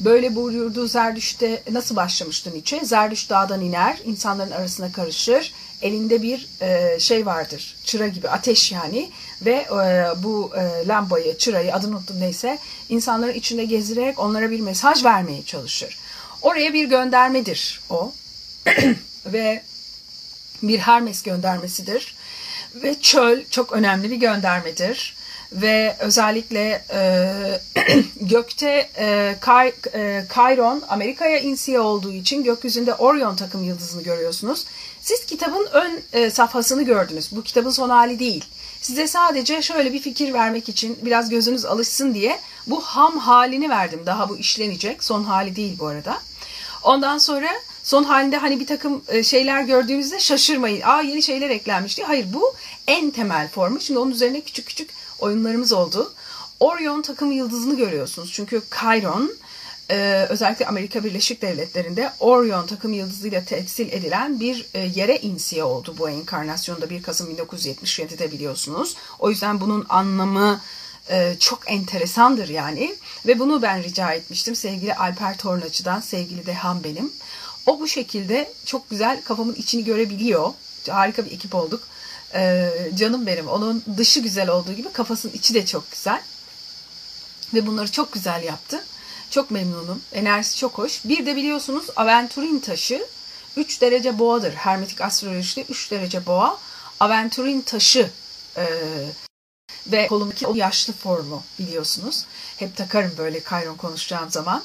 Böyle 0.00 0.34
buyurduğu 0.34 0.88
Zerdüş'te 0.88 1.62
nasıl 1.70 1.96
başlamıştı 1.96 2.50
Nietzsche? 2.50 2.84
Zerdüş 2.84 3.30
dağdan 3.30 3.60
iner, 3.60 3.98
insanların 4.04 4.50
arasına 4.50 4.92
karışır, 4.92 5.52
elinde 5.82 6.22
bir 6.22 6.48
e, 6.60 7.00
şey 7.00 7.26
vardır. 7.26 7.76
Çıra 7.84 8.08
gibi 8.08 8.28
ateş 8.28 8.72
yani 8.72 9.10
ve 9.42 9.54
e, 9.54 10.22
bu 10.22 10.52
e, 10.56 10.88
lambayı, 10.88 11.38
çırayı 11.38 11.74
adını 11.74 11.96
unuttum 11.96 12.20
neyse 12.20 12.58
insanların 12.88 13.34
içinde 13.34 13.64
gezdirerek 13.64 14.18
onlara 14.18 14.50
bir 14.50 14.60
mesaj 14.60 15.04
vermeye 15.04 15.42
çalışır. 15.42 15.98
Oraya 16.42 16.72
bir 16.72 16.84
göndermedir 16.84 17.80
o. 17.90 18.12
ve 19.26 19.62
bir 20.62 20.78
Hermes 20.78 21.22
göndermesidir. 21.22 22.16
Ve 22.74 23.00
çöl 23.00 23.44
çok 23.50 23.72
önemli 23.72 24.10
bir 24.10 24.16
göndermedir. 24.16 25.16
Ve 25.52 25.96
özellikle 26.00 26.84
e, 26.92 27.60
gökte 28.20 28.90
e, 28.98 29.36
Kay, 29.40 29.72
e, 29.94 30.24
Chiron 30.34 30.82
Amerika'ya 30.88 31.38
insiye 31.38 31.80
olduğu 31.80 32.12
için 32.12 32.44
gökyüzünde 32.44 32.94
Orion 32.94 33.36
takım 33.36 33.64
yıldızını 33.64 34.02
görüyorsunuz. 34.02 34.64
Siz 35.00 35.26
kitabın 35.26 35.68
ön 35.72 36.02
e, 36.12 36.30
safhasını 36.30 36.82
gördünüz. 36.82 37.28
Bu 37.32 37.42
kitabın 37.42 37.70
son 37.70 37.90
hali 37.90 38.18
değil. 38.18 38.44
Size 38.80 39.06
sadece 39.06 39.62
şöyle 39.62 39.92
bir 39.92 39.98
fikir 39.98 40.32
vermek 40.32 40.68
için 40.68 40.98
biraz 41.02 41.30
gözünüz 41.30 41.64
alışsın 41.64 42.14
diye 42.14 42.40
bu 42.66 42.80
ham 42.80 43.18
halini 43.18 43.70
verdim. 43.70 44.00
Daha 44.06 44.28
bu 44.28 44.38
işlenecek. 44.38 45.04
Son 45.04 45.24
hali 45.24 45.56
değil 45.56 45.78
bu 45.78 45.86
arada. 45.86 46.18
Ondan 46.82 47.18
sonra 47.18 47.48
son 47.82 48.04
halinde 48.04 48.36
hani 48.36 48.60
bir 48.60 48.66
takım 48.66 49.02
e, 49.08 49.22
şeyler 49.22 49.62
gördüğünüzde 49.62 50.20
şaşırmayın. 50.20 50.82
Aa 50.82 51.02
yeni 51.02 51.22
şeyler 51.22 51.50
eklenmiş 51.50 51.96
diye. 51.96 52.06
Hayır 52.06 52.26
bu 52.32 52.54
en 52.86 53.10
temel 53.10 53.48
formu. 53.48 53.80
Şimdi 53.80 54.00
onun 54.00 54.10
üzerine 54.10 54.40
küçük 54.40 54.66
küçük 54.66 54.90
oyunlarımız 55.18 55.72
oldu. 55.72 56.12
Orion 56.60 57.02
takım 57.02 57.32
yıldızını 57.32 57.76
görüyorsunuz. 57.76 58.32
Çünkü 58.32 58.62
Chiron 58.80 59.32
e, 59.90 60.26
özellikle 60.28 60.66
Amerika 60.66 61.04
Birleşik 61.04 61.42
Devletleri'nde 61.42 62.12
Orion 62.20 62.66
takım 62.66 62.92
yıldızıyla 62.92 63.44
temsil 63.44 63.92
edilen 63.92 64.40
bir 64.40 64.66
e, 64.74 64.80
yere 64.80 65.16
insiye 65.16 65.64
oldu 65.64 65.94
bu 65.98 66.10
enkarnasyonda 66.10 66.90
1 66.90 67.02
Kasım 67.02 67.36
1977'de 67.36 68.32
biliyorsunuz. 68.32 68.96
O 69.18 69.30
yüzden 69.30 69.60
bunun 69.60 69.86
anlamı 69.88 70.60
e, 71.10 71.36
çok 71.38 71.70
enteresandır 71.70 72.48
yani. 72.48 72.94
Ve 73.26 73.38
bunu 73.38 73.62
ben 73.62 73.82
rica 73.82 74.12
etmiştim 74.12 74.56
sevgili 74.56 74.94
Alper 74.94 75.38
Tornacı'dan, 75.38 76.00
sevgili 76.00 76.46
Dehan 76.46 76.84
benim. 76.84 77.12
O 77.66 77.80
bu 77.80 77.88
şekilde 77.88 78.52
çok 78.64 78.90
güzel 78.90 79.22
kafamın 79.24 79.54
içini 79.54 79.84
görebiliyor. 79.84 80.52
Harika 80.90 81.26
bir 81.26 81.32
ekip 81.32 81.54
olduk. 81.54 81.82
Ee, 82.34 82.70
canım 82.94 83.26
benim. 83.26 83.48
Onun 83.48 83.84
dışı 83.96 84.20
güzel 84.20 84.48
olduğu 84.48 84.72
gibi 84.72 84.92
kafasının 84.92 85.32
içi 85.32 85.54
de 85.54 85.66
çok 85.66 85.90
güzel. 85.90 86.22
Ve 87.54 87.66
bunları 87.66 87.92
çok 87.92 88.12
güzel 88.12 88.42
yaptı. 88.42 88.84
Çok 89.30 89.50
memnunum. 89.50 90.02
Enerjisi 90.12 90.56
çok 90.56 90.78
hoş. 90.78 91.04
Bir 91.04 91.26
de 91.26 91.36
biliyorsunuz 91.36 91.86
Aventurin 91.96 92.58
taşı 92.58 93.06
3 93.56 93.80
derece 93.80 94.18
boğadır. 94.18 94.52
Hermetik 94.52 95.00
astrolojide 95.00 95.64
3 95.68 95.90
derece 95.90 96.26
boğa. 96.26 96.58
Aventurin 97.00 97.60
taşı 97.60 98.10
e, 98.56 98.64
ve 99.86 100.06
kolumdaki 100.06 100.46
o 100.46 100.54
yaşlı 100.54 100.92
formu 100.92 101.42
biliyorsunuz. 101.58 102.24
Hep 102.56 102.76
takarım 102.76 103.12
böyle 103.18 103.40
Kayron 103.40 103.76
konuşacağım 103.76 104.30
zaman. 104.30 104.62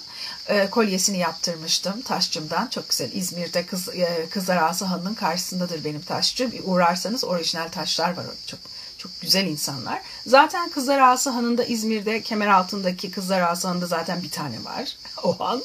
E, 0.47 0.69
kolyesini 0.69 1.17
yaptırmıştım 1.17 2.01
taşçımdan. 2.01 2.67
Çok 2.67 2.89
güzel. 2.89 3.11
İzmir'de 3.13 3.65
kız, 3.65 3.89
e, 3.89 4.27
Kızlar 4.29 4.57
Ağası 4.57 4.85
Hanı'nın 4.85 5.13
karşısındadır 5.13 5.83
benim 5.83 6.01
taşçı. 6.01 6.51
Bir 6.51 6.61
uğrarsanız 6.63 7.23
orijinal 7.23 7.67
taşlar 7.67 8.17
var. 8.17 8.25
Çok 8.45 8.59
çok 9.03 9.21
güzel 9.21 9.45
insanlar. 9.45 10.01
Zaten 10.27 10.69
Kızlar 10.69 10.99
Ağası 10.99 11.29
Hanı'nda 11.29 11.63
İzmir'de 11.63 12.21
kemer 12.21 12.47
altındaki 12.47 13.11
Kızlar 13.11 13.41
Ağası 13.41 13.67
Hanı'nda 13.67 13.87
zaten 13.87 14.23
bir 14.23 14.29
tane 14.29 14.63
var 14.63 14.97
o 15.23 15.43
an. 15.43 15.63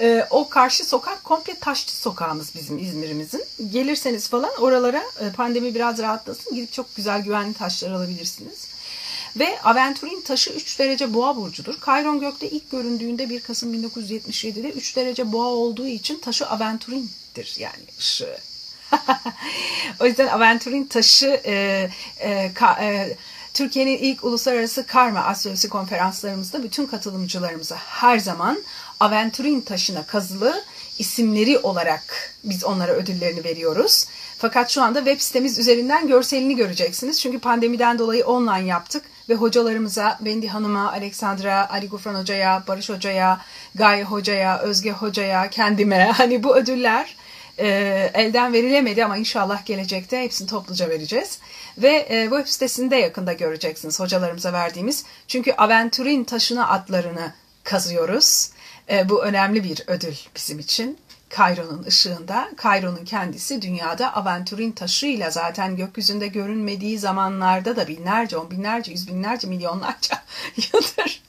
E, 0.00 0.26
o 0.30 0.48
karşı 0.48 0.84
sokak 0.84 1.24
komple 1.24 1.54
taşçı 1.58 1.96
sokağımız 1.96 2.54
bizim 2.54 2.78
İzmir'imizin. 2.78 3.44
Gelirseniz 3.70 4.28
falan 4.28 4.50
oralara 4.58 5.02
e, 5.20 5.32
pandemi 5.32 5.74
biraz 5.74 5.98
rahatlasın. 5.98 6.54
Gidip 6.54 6.72
çok 6.72 6.96
güzel 6.96 7.22
güvenli 7.22 7.54
taşlar 7.54 7.90
alabilirsiniz. 7.90 8.67
Ve 9.36 9.60
Aventurin 9.62 10.20
taşı 10.20 10.50
3 10.50 10.78
derece 10.78 11.14
boğa 11.14 11.36
burcudur. 11.36 11.80
Kayron 11.80 12.20
gökte 12.20 12.50
ilk 12.50 12.70
göründüğünde 12.70 13.30
1 13.30 13.40
Kasım 13.40 13.74
1977'de 13.74 14.70
3 14.70 14.96
derece 14.96 15.32
boğa 15.32 15.46
olduğu 15.46 15.86
için 15.86 16.18
taşı 16.18 16.46
Aventurin'dir. 16.46 17.56
Yani 17.58 17.84
ışığı. 17.98 18.38
o 20.00 20.06
yüzden 20.06 20.28
Aventurin 20.28 20.84
taşı 20.84 21.40
e, 21.44 21.88
e, 22.20 22.52
ka, 22.54 22.78
e, 22.80 23.16
Türkiye'nin 23.54 23.98
ilk 23.98 24.24
uluslararası 24.24 24.86
karma 24.86 25.20
astrolojisi 25.20 25.68
konferanslarımızda 25.68 26.62
bütün 26.62 26.86
katılımcılarımıza 26.86 27.76
her 27.76 28.18
zaman 28.18 28.62
Aventurin 29.00 29.60
taşına 29.60 30.06
kazılı 30.06 30.64
isimleri 30.98 31.58
olarak 31.58 32.34
biz 32.44 32.64
onlara 32.64 32.92
ödüllerini 32.92 33.44
veriyoruz. 33.44 34.06
Fakat 34.38 34.70
şu 34.70 34.82
anda 34.82 34.98
web 34.98 35.20
sitemiz 35.20 35.58
üzerinden 35.58 36.08
görselini 36.08 36.56
göreceksiniz. 36.56 37.20
Çünkü 37.20 37.38
pandemiden 37.38 37.98
dolayı 37.98 38.26
online 38.26 38.68
yaptık 38.68 39.02
ve 39.28 39.34
hocalarımıza, 39.34 40.16
Wendy 40.18 40.46
Hanım'a, 40.46 40.92
Alexandra, 40.92 41.70
Ali 41.70 41.88
Gufran 41.88 42.14
Hoca'ya, 42.14 42.62
Barış 42.68 42.88
Hoca'ya, 42.88 43.40
Gaye 43.74 44.04
Hoca'ya, 44.04 44.58
Özge 44.58 44.90
Hoca'ya, 44.90 45.50
kendime 45.50 46.04
hani 46.16 46.42
bu 46.42 46.56
ödüller 46.56 47.16
e, 47.58 47.68
elden 48.14 48.52
verilemedi 48.52 49.04
ama 49.04 49.16
inşallah 49.16 49.66
gelecekte 49.66 50.22
hepsini 50.22 50.48
topluca 50.48 50.88
vereceğiz. 50.88 51.38
Ve 51.78 52.06
e, 52.08 52.22
web 52.22 52.46
sitesinde 52.46 52.96
yakında 52.96 53.32
göreceksiniz 53.32 54.00
hocalarımıza 54.00 54.52
verdiğimiz. 54.52 55.04
Çünkü 55.28 55.52
Aventurin 55.52 56.24
taşına 56.24 56.68
adlarını 56.68 57.32
kazıyoruz. 57.64 58.50
E, 58.90 59.08
bu 59.08 59.24
önemli 59.24 59.64
bir 59.64 59.82
ödül 59.86 60.14
bizim 60.36 60.58
için. 60.58 60.98
Kairo'nun 61.28 61.82
ışığında, 61.82 62.50
Kairo'nun 62.56 63.04
kendisi 63.04 63.62
dünyada 63.62 64.14
Aventurin 64.16 64.72
taşıyla 64.72 65.30
zaten 65.30 65.76
gökyüzünde 65.76 66.26
görünmediği 66.26 66.98
zamanlarda 66.98 67.76
da 67.76 67.88
binlerce, 67.88 68.36
on 68.36 68.50
binlerce, 68.50 68.92
yüz 68.92 69.08
binlerce, 69.08 69.48
milyonlarca 69.48 70.22
yıldır 70.56 71.22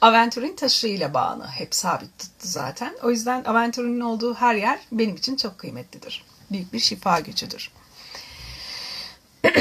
Aventurin 0.00 0.56
taşıyla 0.56 1.14
bağını 1.14 1.48
hep 1.48 1.74
sabit 1.74 2.18
tuttu 2.18 2.48
zaten. 2.48 2.94
O 3.02 3.10
yüzden 3.10 3.44
Aventurin'in 3.44 4.00
olduğu 4.00 4.34
her 4.34 4.54
yer 4.54 4.78
benim 4.92 5.16
için 5.16 5.36
çok 5.36 5.58
kıymetlidir. 5.58 6.24
Büyük 6.50 6.72
bir 6.72 6.78
şifa 6.78 7.20
gücüdür. 7.20 7.70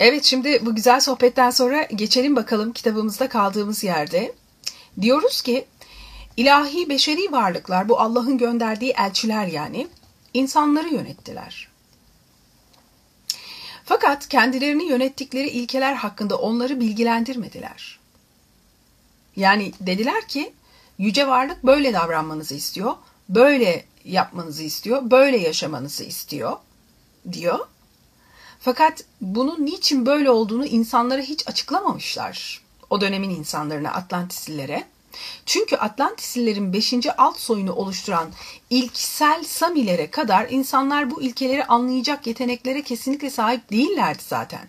evet 0.00 0.24
şimdi 0.24 0.66
bu 0.66 0.74
güzel 0.74 1.00
sohbetten 1.00 1.50
sonra 1.50 1.82
geçelim 1.82 2.36
bakalım 2.36 2.72
kitabımızda 2.72 3.28
kaldığımız 3.28 3.84
yerde. 3.84 4.32
Diyoruz 5.00 5.42
ki 5.42 5.66
İlahi 6.40 6.88
beşeri 6.88 7.32
varlıklar, 7.32 7.88
bu 7.88 8.00
Allah'ın 8.00 8.38
gönderdiği 8.38 8.90
elçiler 8.90 9.46
yani, 9.46 9.88
insanları 10.34 10.88
yönettiler. 10.88 11.68
Fakat 13.84 14.28
kendilerini 14.28 14.84
yönettikleri 14.84 15.48
ilkeler 15.48 15.94
hakkında 15.94 16.36
onları 16.36 16.80
bilgilendirmediler. 16.80 17.98
Yani 19.36 19.72
dediler 19.80 20.28
ki, 20.28 20.52
yüce 20.98 21.28
varlık 21.28 21.64
böyle 21.64 21.92
davranmanızı 21.92 22.54
istiyor, 22.54 22.94
böyle 23.28 23.84
yapmanızı 24.04 24.62
istiyor, 24.62 25.10
böyle 25.10 25.36
yaşamanızı 25.36 26.04
istiyor 26.04 26.56
diyor. 27.32 27.58
Fakat 28.60 29.04
bunun 29.20 29.66
niçin 29.66 30.06
böyle 30.06 30.30
olduğunu 30.30 30.66
insanlara 30.66 31.22
hiç 31.22 31.48
açıklamamışlar. 31.48 32.60
O 32.90 33.00
dönemin 33.00 33.30
insanlarına, 33.30 33.92
Atlantislilere. 33.92 34.84
Çünkü 35.46 35.76
Atlantislilerin 35.76 36.72
5. 36.72 36.94
alt 37.18 37.38
soyunu 37.38 37.72
oluşturan 37.72 38.30
ilksel 38.70 39.44
Samilere 39.44 40.10
kadar 40.10 40.46
insanlar 40.50 41.10
bu 41.10 41.22
ilkeleri 41.22 41.64
anlayacak 41.64 42.26
yeteneklere 42.26 42.82
kesinlikle 42.82 43.30
sahip 43.30 43.70
değillerdi 43.70 44.22
zaten. 44.26 44.68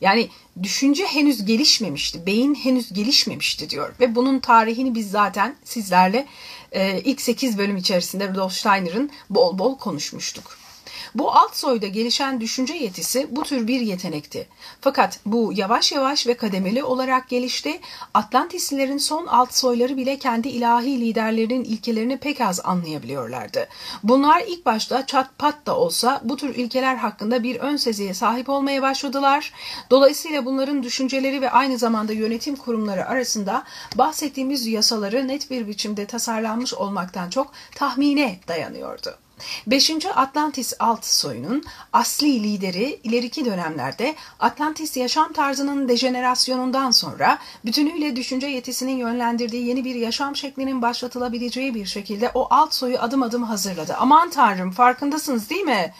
Yani 0.00 0.28
düşünce 0.62 1.06
henüz 1.06 1.44
gelişmemişti, 1.44 2.26
beyin 2.26 2.54
henüz 2.54 2.92
gelişmemişti 2.92 3.70
diyor. 3.70 3.94
Ve 4.00 4.14
bunun 4.14 4.38
tarihini 4.38 4.94
biz 4.94 5.10
zaten 5.10 5.56
sizlerle 5.64 6.26
e, 6.72 7.00
ilk 7.00 7.20
8 7.20 7.58
bölüm 7.58 7.76
içerisinde 7.76 8.28
Rudolf 8.28 8.52
Steiner'ın 8.52 9.10
bol 9.30 9.58
bol 9.58 9.78
konuşmuştuk. 9.78 10.65
Bu 11.14 11.32
alt 11.32 11.56
soyda 11.56 11.86
gelişen 11.86 12.40
düşünce 12.40 12.74
yetisi 12.74 13.26
bu 13.30 13.42
tür 13.42 13.66
bir 13.66 13.80
yetenekti. 13.80 14.48
Fakat 14.80 15.20
bu 15.26 15.52
yavaş 15.54 15.92
yavaş 15.92 16.26
ve 16.26 16.34
kademeli 16.34 16.84
olarak 16.84 17.28
gelişti. 17.28 17.80
Atlantislilerin 18.14 18.98
son 18.98 19.26
alt 19.26 19.54
soyları 19.54 19.96
bile 19.96 20.18
kendi 20.18 20.48
ilahi 20.48 21.00
liderlerinin 21.00 21.64
ilkelerini 21.64 22.16
pek 22.16 22.40
az 22.40 22.60
anlayabiliyorlardı. 22.64 23.68
Bunlar 24.02 24.42
ilk 24.46 24.66
başta 24.66 25.06
çat 25.06 25.38
pat 25.38 25.66
da 25.66 25.78
olsa 25.78 26.20
bu 26.24 26.36
tür 26.36 26.54
ilkeler 26.54 26.96
hakkında 26.96 27.42
bir 27.42 27.56
ön 27.56 27.76
seziye 27.76 28.14
sahip 28.14 28.48
olmaya 28.48 28.82
başladılar. 28.82 29.52
Dolayısıyla 29.90 30.44
bunların 30.44 30.82
düşünceleri 30.82 31.40
ve 31.40 31.50
aynı 31.50 31.78
zamanda 31.78 32.12
yönetim 32.12 32.56
kurumları 32.56 33.06
arasında 33.06 33.64
bahsettiğimiz 33.94 34.66
yasaları 34.66 35.28
net 35.28 35.50
bir 35.50 35.68
biçimde 35.68 36.06
tasarlanmış 36.06 36.74
olmaktan 36.74 37.30
çok 37.30 37.52
tahmine 37.74 38.40
dayanıyordu. 38.48 39.25
5. 39.66 40.06
Atlantis 40.14 40.72
alt 40.78 41.04
soyunun 41.04 41.64
asli 41.92 42.42
lideri 42.42 43.00
ileriki 43.04 43.44
dönemlerde 43.44 44.14
Atlantis 44.40 44.96
yaşam 44.96 45.32
tarzının 45.32 45.88
dejenerasyonundan 45.88 46.90
sonra 46.90 47.38
bütünüyle 47.64 48.16
düşünce 48.16 48.46
yetisinin 48.46 48.96
yönlendirdiği 48.96 49.66
yeni 49.66 49.84
bir 49.84 49.94
yaşam 49.94 50.36
şeklinin 50.36 50.82
başlatılabileceği 50.82 51.74
bir 51.74 51.86
şekilde 51.86 52.30
o 52.34 52.46
alt 52.50 52.74
soyu 52.74 52.98
adım 52.98 53.22
adım 53.22 53.42
hazırladı. 53.42 53.96
Aman 53.98 54.30
tanrım 54.30 54.70
farkındasınız 54.70 55.50
değil 55.50 55.64
mi? 55.64 55.92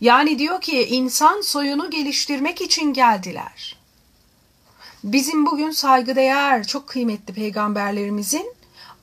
Yani 0.00 0.38
diyor 0.38 0.60
ki 0.60 0.84
insan 0.84 1.40
soyunu 1.40 1.90
geliştirmek 1.90 2.60
için 2.60 2.92
geldiler. 2.92 3.76
Bizim 5.04 5.46
bugün 5.46 5.70
saygıdeğer 5.70 6.66
çok 6.66 6.88
kıymetli 6.88 7.34
peygamberlerimizin 7.34 8.54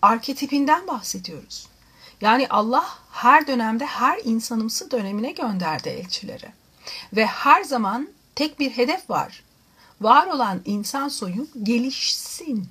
arketipinden 0.01 0.87
bahsediyoruz. 0.87 1.67
Yani 2.21 2.47
Allah 2.49 2.85
her 3.15 3.47
dönemde 3.47 3.85
her 3.85 4.19
insanımsı 4.23 4.91
dönemine 4.91 5.31
gönderdi 5.31 5.89
elçileri. 5.89 6.47
Ve 7.13 7.25
her 7.25 7.63
zaman 7.63 8.09
tek 8.35 8.59
bir 8.59 8.69
hedef 8.71 9.09
var. 9.09 9.43
Var 10.01 10.27
olan 10.27 10.61
insan 10.65 11.07
soyu 11.07 11.47
gelişsin. 11.63 12.69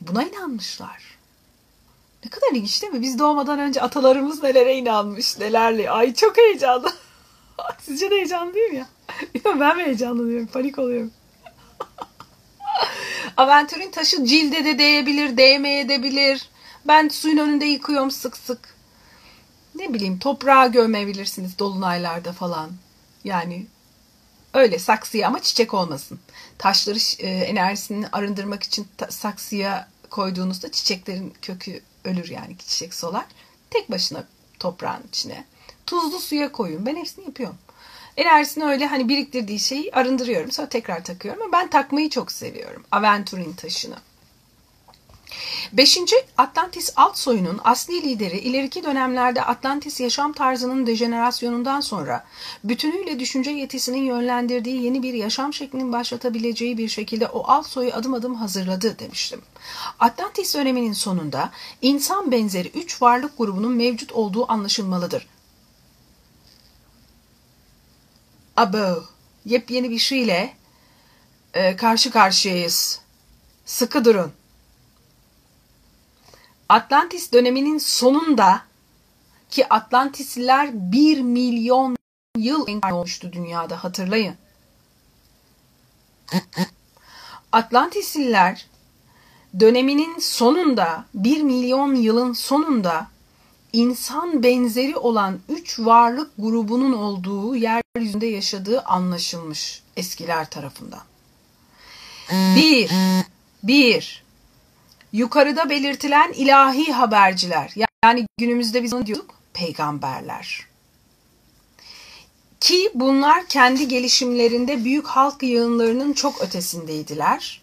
Buna 0.00 0.24
inanmışlar. 0.24 1.18
Ne 2.24 2.30
kadar 2.30 2.52
ilginç 2.52 2.82
değil 2.82 2.92
mi? 2.92 3.02
Biz 3.02 3.18
doğmadan 3.18 3.58
önce 3.58 3.82
atalarımız 3.82 4.42
nelere 4.42 4.74
inanmış, 4.74 5.38
nelerle. 5.38 5.90
Ay 5.90 6.14
çok 6.14 6.38
heyecanlı. 6.38 6.92
Sizce 7.78 8.10
de 8.10 8.14
heyecanlı 8.14 8.54
değil 8.54 8.70
mi 8.70 8.76
ya? 8.76 8.86
ben 9.60 9.76
mi 9.76 9.82
heyecanlanıyorum? 9.82 10.46
Panik 10.46 10.78
oluyorum. 10.78 11.10
Aventürün 13.36 13.90
taşı 13.90 14.24
cilde 14.24 14.64
de 14.64 14.78
değebilir, 14.78 15.36
değmeye 15.36 15.80
edebilir. 15.80 16.49
Ben 16.86 17.08
suyun 17.08 17.36
önünde 17.36 17.64
yıkıyorum 17.64 18.10
sık 18.10 18.36
sık. 18.36 18.74
Ne 19.74 19.94
bileyim 19.94 20.18
toprağa 20.18 20.66
gömebilirsiniz 20.66 21.58
dolunaylarda 21.58 22.32
falan. 22.32 22.70
Yani 23.24 23.66
Öyle 24.54 24.78
saksıya 24.78 25.28
ama 25.28 25.42
çiçek 25.42 25.74
olmasın. 25.74 26.20
Taşları 26.58 26.98
e, 27.18 27.28
enerjisini 27.28 28.08
arındırmak 28.12 28.62
için 28.62 28.88
ta, 28.96 29.10
saksıya 29.10 29.88
koyduğunuzda 30.10 30.72
çiçeklerin 30.72 31.34
kökü 31.42 31.82
ölür 32.04 32.30
yani 32.30 32.58
çiçek 32.58 32.94
solar. 32.94 33.24
Tek 33.70 33.90
başına 33.90 34.24
toprağın 34.58 35.02
içine. 35.08 35.44
Tuzlu 35.86 36.20
suya 36.20 36.52
koyun. 36.52 36.86
Ben 36.86 36.96
hepsini 36.96 37.24
yapıyorum. 37.24 37.58
Enerjisini 38.16 38.64
öyle 38.64 38.86
hani 38.86 39.08
biriktirdiği 39.08 39.58
şeyi 39.58 39.92
arındırıyorum. 39.92 40.50
Sonra 40.52 40.68
tekrar 40.68 41.04
takıyorum. 41.04 41.42
Ama 41.42 41.52
ben 41.52 41.70
takmayı 41.70 42.10
çok 42.10 42.32
seviyorum. 42.32 42.84
Aventurin 42.92 43.52
taşını. 43.52 43.96
Beşinci 45.72 46.16
Atlantis 46.38 46.92
alt 46.96 47.18
soyunun 47.18 47.60
asli 47.64 48.02
lideri 48.02 48.38
ileriki 48.38 48.84
dönemlerde 48.84 49.42
Atlantis 49.42 50.00
yaşam 50.00 50.32
tarzının 50.32 50.86
dejenerasyonundan 50.86 51.80
sonra 51.80 52.24
bütünüyle 52.64 53.20
düşünce 53.20 53.50
yetisinin 53.50 54.02
yönlendirdiği 54.02 54.82
yeni 54.82 55.02
bir 55.02 55.14
yaşam 55.14 55.54
şeklinin 55.54 55.92
başlatabileceği 55.92 56.78
bir 56.78 56.88
şekilde 56.88 57.26
o 57.26 57.44
alt 57.46 57.66
soyu 57.66 57.94
adım 57.94 58.14
adım 58.14 58.34
hazırladı 58.34 58.98
demiştim. 58.98 59.42
Atlantis 60.00 60.54
döneminin 60.54 60.92
sonunda 60.92 61.50
insan 61.82 62.32
benzeri 62.32 62.68
üç 62.68 63.02
varlık 63.02 63.38
grubunun 63.38 63.72
mevcut 63.72 64.12
olduğu 64.12 64.52
anlaşılmalıdır. 64.52 65.26
Abo, 68.56 69.04
yepyeni 69.44 69.90
bir 69.90 69.98
şeyle 69.98 70.54
e, 71.54 71.76
karşı 71.76 72.10
karşıyayız. 72.10 73.00
Sıkı 73.64 74.04
durun. 74.04 74.32
Atlantis 76.70 77.32
döneminin 77.32 77.78
sonunda 77.78 78.62
ki 79.50 79.68
Atlantisliler 79.68 80.70
1 80.72 81.20
milyon 81.20 81.96
yıl 82.36 82.66
olmuştu 82.92 83.32
dünyada 83.32 83.84
hatırlayın. 83.84 84.34
Atlantisliler 87.52 88.66
döneminin 89.60 90.18
sonunda 90.18 91.04
1 91.14 91.42
milyon 91.42 91.94
yılın 91.94 92.32
sonunda 92.32 93.06
insan 93.72 94.42
benzeri 94.42 94.96
olan 94.96 95.38
üç 95.48 95.80
varlık 95.80 96.30
grubunun 96.38 96.92
olduğu 96.92 97.56
yeryüzünde 97.56 98.26
yaşadığı 98.26 98.80
anlaşılmış 98.80 99.82
eskiler 99.96 100.50
tarafından. 100.50 101.02
Bir, 102.32 102.90
bir, 103.62 104.24
yukarıda 105.12 105.70
belirtilen 105.70 106.32
ilahi 106.32 106.92
haberciler 106.92 107.74
yani 108.04 108.26
günümüzde 108.38 108.82
biz 108.82 108.92
ne 108.92 109.06
diyorduk? 109.06 109.34
Peygamberler. 109.54 110.66
Ki 112.60 112.90
bunlar 112.94 113.46
kendi 113.46 113.88
gelişimlerinde 113.88 114.84
büyük 114.84 115.06
halk 115.06 115.42
yığınlarının 115.42 116.12
çok 116.12 116.42
ötesindeydiler. 116.42 117.62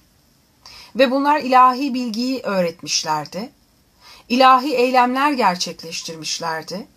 Ve 0.95 1.11
bunlar 1.11 1.39
ilahi 1.39 1.93
bilgiyi 1.93 2.41
öğretmişlerdi. 2.41 3.49
İlahi 4.29 4.75
eylemler 4.75 5.31
gerçekleştirmişlerdi. 5.31 6.87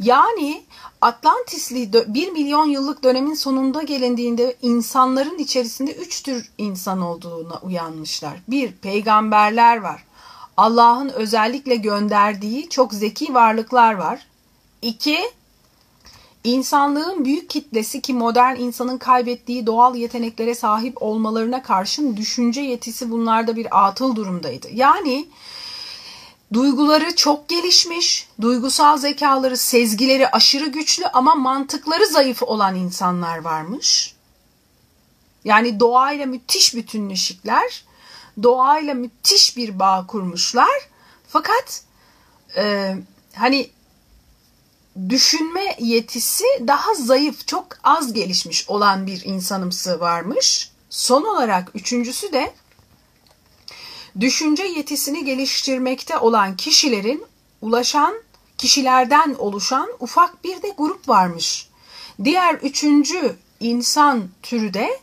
Yani 0.00 0.62
Atlantisli 1.00 1.92
1 1.92 2.32
milyon 2.32 2.66
yıllık 2.66 3.04
dönemin 3.04 3.34
sonunda 3.34 3.82
gelindiğinde 3.82 4.56
insanların 4.62 5.38
içerisinde 5.38 5.92
üç 5.94 6.22
tür 6.22 6.50
insan 6.58 7.00
olduğuna 7.00 7.58
uyanmışlar. 7.62 8.38
Bir, 8.48 8.72
peygamberler 8.72 9.76
var. 9.76 10.04
Allah'ın 10.56 11.08
özellikle 11.08 11.76
gönderdiği 11.76 12.68
çok 12.68 12.94
zeki 12.94 13.34
varlıklar 13.34 13.94
var. 13.94 14.26
İki, 14.82 15.18
insanlığın 16.44 17.24
büyük 17.24 17.50
kitlesi 17.50 18.00
ki 18.00 18.14
modern 18.14 18.56
insanın 18.56 18.98
kaybettiği 18.98 19.66
doğal 19.66 19.96
yeteneklere 19.96 20.54
sahip 20.54 21.02
olmalarına 21.02 21.62
karşın 21.62 22.16
düşünce 22.16 22.60
yetisi 22.60 23.10
bunlarda 23.10 23.56
bir 23.56 23.86
atıl 23.86 24.16
durumdaydı. 24.16 24.68
Yani 24.72 25.26
Duyguları 26.52 27.16
çok 27.16 27.48
gelişmiş, 27.48 28.28
duygusal 28.40 28.98
zekaları, 28.98 29.56
sezgileri 29.56 30.28
aşırı 30.28 30.66
güçlü 30.66 31.06
ama 31.06 31.34
mantıkları 31.34 32.06
zayıf 32.06 32.42
olan 32.42 32.74
insanlar 32.74 33.38
varmış. 33.38 34.14
Yani 35.44 35.80
doğayla 35.80 36.26
müthiş 36.26 36.74
bütünleşikler, 36.74 37.84
doğayla 38.42 38.94
müthiş 38.94 39.56
bir 39.56 39.78
bağ 39.78 40.06
kurmuşlar. 40.06 40.88
Fakat 41.28 41.82
e, 42.56 42.96
hani 43.34 43.70
düşünme 45.08 45.76
yetisi 45.78 46.44
daha 46.66 46.94
zayıf, 46.94 47.46
çok 47.46 47.66
az 47.84 48.12
gelişmiş 48.12 48.68
olan 48.68 49.06
bir 49.06 49.24
insanımsı 49.24 50.00
varmış. 50.00 50.70
Son 50.90 51.24
olarak 51.24 51.70
üçüncüsü 51.74 52.32
de 52.32 52.54
düşünce 54.20 54.62
yetisini 54.62 55.24
geliştirmekte 55.24 56.18
olan 56.18 56.56
kişilerin 56.56 57.24
ulaşan 57.62 58.14
kişilerden 58.58 59.36
oluşan 59.38 59.88
ufak 60.00 60.44
bir 60.44 60.62
de 60.62 60.74
grup 60.78 61.08
varmış. 61.08 61.68
Diğer 62.24 62.54
üçüncü 62.54 63.36
insan 63.60 64.28
türü 64.42 64.74
de 64.74 65.00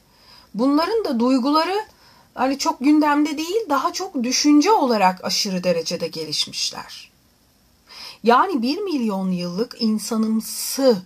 bunların 0.53 1.05
da 1.05 1.19
duyguları 1.19 1.85
hani 2.33 2.57
çok 2.57 2.79
gündemde 2.79 3.37
değil 3.37 3.69
daha 3.69 3.93
çok 3.93 4.23
düşünce 4.23 4.71
olarak 4.71 5.25
aşırı 5.25 5.63
derecede 5.63 6.07
gelişmişler. 6.07 7.11
Yani 8.23 8.61
bir 8.61 8.77
milyon 8.77 9.31
yıllık 9.31 9.75
insanımsı 9.79 11.01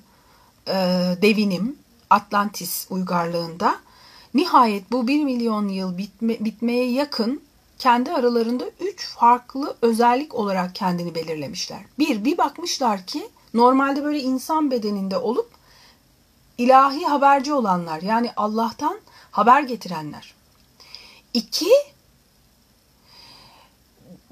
e, 0.68 0.74
devinim 1.22 1.76
Atlantis 2.10 2.88
uygarlığında 2.90 3.76
nihayet 4.34 4.92
bu 4.92 5.08
bir 5.08 5.24
milyon 5.24 5.68
yıl 5.68 5.98
bitme, 5.98 6.38
bitmeye 6.40 6.92
yakın 6.92 7.42
kendi 7.80 8.12
aralarında 8.12 8.66
üç 8.80 9.08
farklı 9.08 9.76
özellik 9.82 10.36
olarak 10.36 10.76
kendini 10.76 11.16
belirlemişler. 11.16 11.80
Bir, 12.00 12.26
bir 12.26 12.38
bakmışlar 12.38 13.06
ki 13.06 13.30
normalde 13.54 14.04
böyle 14.04 14.20
insan 14.20 14.72
bedeninde 14.72 15.18
olup 15.18 15.50
ilahi 16.58 17.06
haberci 17.06 17.54
olanlar 17.54 18.02
yani 18.02 18.32
Allah'tan 18.36 19.00
haber 19.32 19.62
getirenler. 19.62 20.34
İki, 21.34 21.72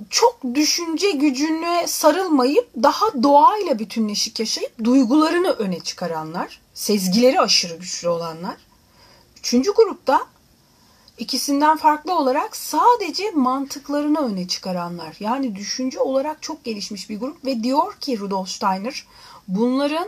çok 0.09 0.39
düşünce 0.53 1.11
gücüne 1.11 1.87
sarılmayıp 1.87 2.69
daha 2.83 3.23
doğayla 3.23 3.79
bütünleşik 3.79 4.39
yaşayıp 4.39 4.83
duygularını 4.83 5.51
öne 5.51 5.79
çıkaranlar, 5.79 6.61
sezgileri 6.73 7.39
aşırı 7.39 7.75
güçlü 7.75 8.09
olanlar. 8.09 8.55
Üçüncü 9.37 9.73
grupta 9.73 10.27
İkisinden 11.17 11.77
farklı 11.77 12.17
olarak 12.17 12.57
sadece 12.57 13.31
mantıklarını 13.31 14.19
öne 14.19 14.47
çıkaranlar. 14.47 15.15
Yani 15.19 15.55
düşünce 15.55 15.99
olarak 15.99 16.41
çok 16.41 16.63
gelişmiş 16.63 17.09
bir 17.09 17.19
grup 17.19 17.45
ve 17.45 17.63
diyor 17.63 17.93
ki 17.93 18.19
Rudolf 18.19 18.49
Steiner 18.49 19.05
bunların 19.47 20.07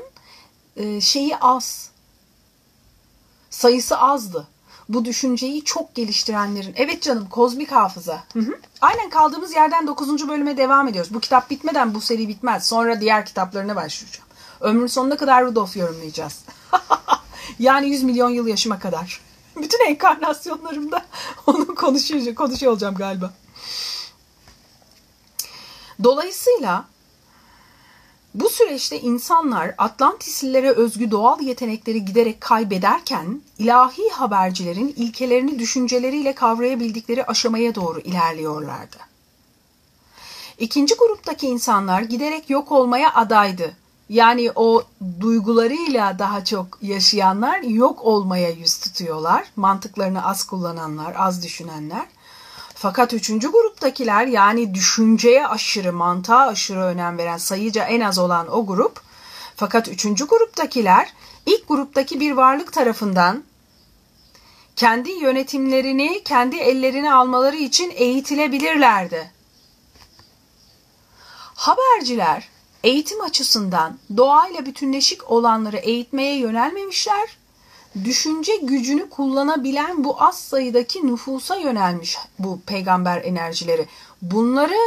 e, 0.75 1.01
şeyi 1.01 1.37
az. 1.37 1.89
Sayısı 3.49 3.97
azdı. 3.97 4.47
Bu 4.89 5.05
düşünceyi 5.05 5.63
çok 5.63 5.95
geliştirenlerin. 5.95 6.73
Evet 6.77 7.03
canım 7.03 7.29
kozmik 7.29 7.71
hafıza. 7.71 8.23
Hı 8.33 8.39
hı. 8.39 8.59
Aynen 8.81 9.09
kaldığımız 9.09 9.55
yerden 9.55 9.87
9. 9.87 10.29
bölüme 10.29 10.57
devam 10.57 10.87
ediyoruz. 10.87 11.13
Bu 11.13 11.19
kitap 11.19 11.49
bitmeden 11.49 11.93
bu 11.93 12.01
seri 12.01 12.27
bitmez. 12.27 12.67
Sonra 12.67 13.01
diğer 13.01 13.25
kitaplarına 13.25 13.75
başlayacağım. 13.75 14.27
Ömrün 14.61 14.87
sonuna 14.87 15.17
kadar 15.17 15.45
Rudolf 15.45 15.77
yorumlayacağız. 15.77 16.43
yani 17.59 17.89
100 17.89 18.03
milyon 18.03 18.29
yıl 18.29 18.47
yaşıma 18.47 18.79
kadar. 18.79 19.26
Bütün 19.61 19.85
enkarnasyonlarımda 19.85 21.05
onu 21.47 21.75
konuşuyor, 21.75 22.35
konuşuyor 22.35 22.71
olacağım 22.71 22.95
galiba. 22.95 23.33
Dolayısıyla 26.03 26.85
bu 28.33 28.49
süreçte 28.49 28.99
insanlar 28.99 29.75
Atlantislilere 29.77 30.71
özgü 30.71 31.11
doğal 31.11 31.41
yetenekleri 31.41 32.05
giderek 32.05 32.41
kaybederken 32.41 33.41
ilahi 33.59 34.09
habercilerin 34.09 34.93
ilkelerini 34.97 35.59
düşünceleriyle 35.59 36.35
kavrayabildikleri 36.35 37.25
aşamaya 37.25 37.75
doğru 37.75 37.99
ilerliyorlardı. 37.99 38.97
İkinci 40.59 40.95
gruptaki 40.95 41.47
insanlar 41.47 42.01
giderek 42.01 42.49
yok 42.49 42.71
olmaya 42.71 43.13
adaydı 43.13 43.75
yani 44.09 44.51
o 44.55 44.83
duygularıyla 45.21 46.19
daha 46.19 46.45
çok 46.45 46.77
yaşayanlar 46.81 47.59
yok 47.59 48.01
olmaya 48.01 48.49
yüz 48.49 48.77
tutuyorlar. 48.79 49.45
Mantıklarını 49.55 50.25
az 50.25 50.43
kullananlar, 50.43 51.15
az 51.17 51.43
düşünenler. 51.43 52.05
Fakat 52.75 53.13
üçüncü 53.13 53.51
gruptakiler 53.51 54.27
yani 54.27 54.73
düşünceye 54.73 55.47
aşırı, 55.47 55.93
mantığa 55.93 56.47
aşırı 56.47 56.79
önem 56.79 57.17
veren 57.17 57.37
sayıca 57.37 57.83
en 57.83 58.01
az 58.01 58.17
olan 58.17 58.47
o 58.55 58.65
grup. 58.65 59.01
Fakat 59.55 59.87
üçüncü 59.87 60.27
gruptakiler 60.27 61.13
ilk 61.45 61.67
gruptaki 61.67 62.19
bir 62.19 62.31
varlık 62.31 62.73
tarafından 62.73 63.43
kendi 64.75 65.11
yönetimlerini 65.11 66.23
kendi 66.23 66.55
ellerine 66.55 67.13
almaları 67.13 67.55
için 67.55 67.93
eğitilebilirlerdi. 67.95 69.31
Haberciler 71.55 72.49
eğitim 72.83 73.21
açısından 73.21 73.97
doğayla 74.17 74.65
bütünleşik 74.65 75.31
olanları 75.31 75.77
eğitmeye 75.77 76.37
yönelmemişler. 76.37 77.37
düşünce 78.03 78.55
gücünü 78.55 79.09
kullanabilen 79.09 80.03
bu 80.03 80.23
az 80.23 80.39
sayıdaki 80.39 81.07
nüfusa 81.07 81.55
yönelmiş 81.55 82.17
bu 82.39 82.59
peygamber 82.65 83.21
enerjileri. 83.23 83.87
Bunları 84.21 84.77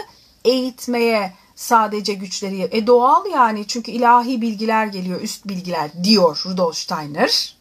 eğitmeye 0.44 1.32
sadece 1.54 2.14
güçleri 2.14 2.68
e 2.70 2.86
doğal 2.86 3.26
yani 3.26 3.66
çünkü 3.66 3.90
ilahi 3.90 4.40
bilgiler 4.40 4.86
geliyor 4.86 5.20
üst 5.20 5.48
bilgiler 5.48 5.90
diyor 6.04 6.42
Rudolf 6.46 6.76
Steiner. 6.76 7.59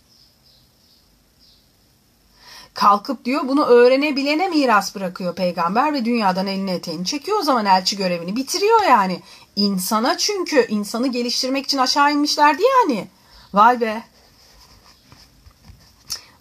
Kalkıp 2.79 3.25
diyor 3.25 3.47
bunu 3.47 3.65
öğrenebilene 3.65 4.47
miras 4.47 4.95
bırakıyor 4.95 5.35
peygamber 5.35 5.93
ve 5.93 6.05
dünyadan 6.05 6.47
elini 6.47 6.71
eteğini 6.71 7.05
çekiyor 7.05 7.39
o 7.39 7.41
zaman 7.41 7.65
elçi 7.65 7.97
görevini 7.97 8.35
bitiriyor 8.35 8.81
yani. 8.83 9.21
insana 9.55 10.17
çünkü 10.17 10.67
insanı 10.69 11.07
geliştirmek 11.07 11.65
için 11.65 11.77
aşağı 11.77 12.11
inmişlerdi 12.13 12.61
yani. 12.63 13.07
Vay 13.53 13.81
be. 13.81 14.03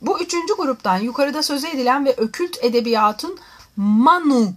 Bu 0.03 0.20
üçüncü 0.20 0.55
gruptan 0.55 0.98
yukarıda 0.98 1.42
söze 1.42 1.70
edilen 1.70 2.05
ve 2.05 2.14
ökült 2.16 2.64
edebiyatın 2.64 3.38
Manu 3.77 4.53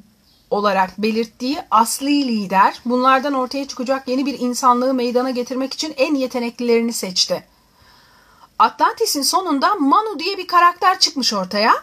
olarak 0.50 0.98
belirttiği 0.98 1.58
asli 1.72 2.28
lider 2.28 2.82
bunlardan 2.86 3.34
ortaya 3.34 3.68
çıkacak 3.68 4.08
yeni 4.08 4.26
bir 4.26 4.40
insanlığı 4.40 4.94
meydana 4.94 5.30
getirmek 5.30 5.74
için 5.74 5.94
en 5.98 6.16
yeteneklilerini 6.16 6.94
seçti. 6.94 7.51
Atlantis'in 8.62 9.22
sonunda 9.22 9.76
Manu 9.76 10.20
diye 10.20 10.38
bir 10.38 10.48
karakter 10.48 11.00
çıkmış 11.00 11.34
ortaya 11.34 11.74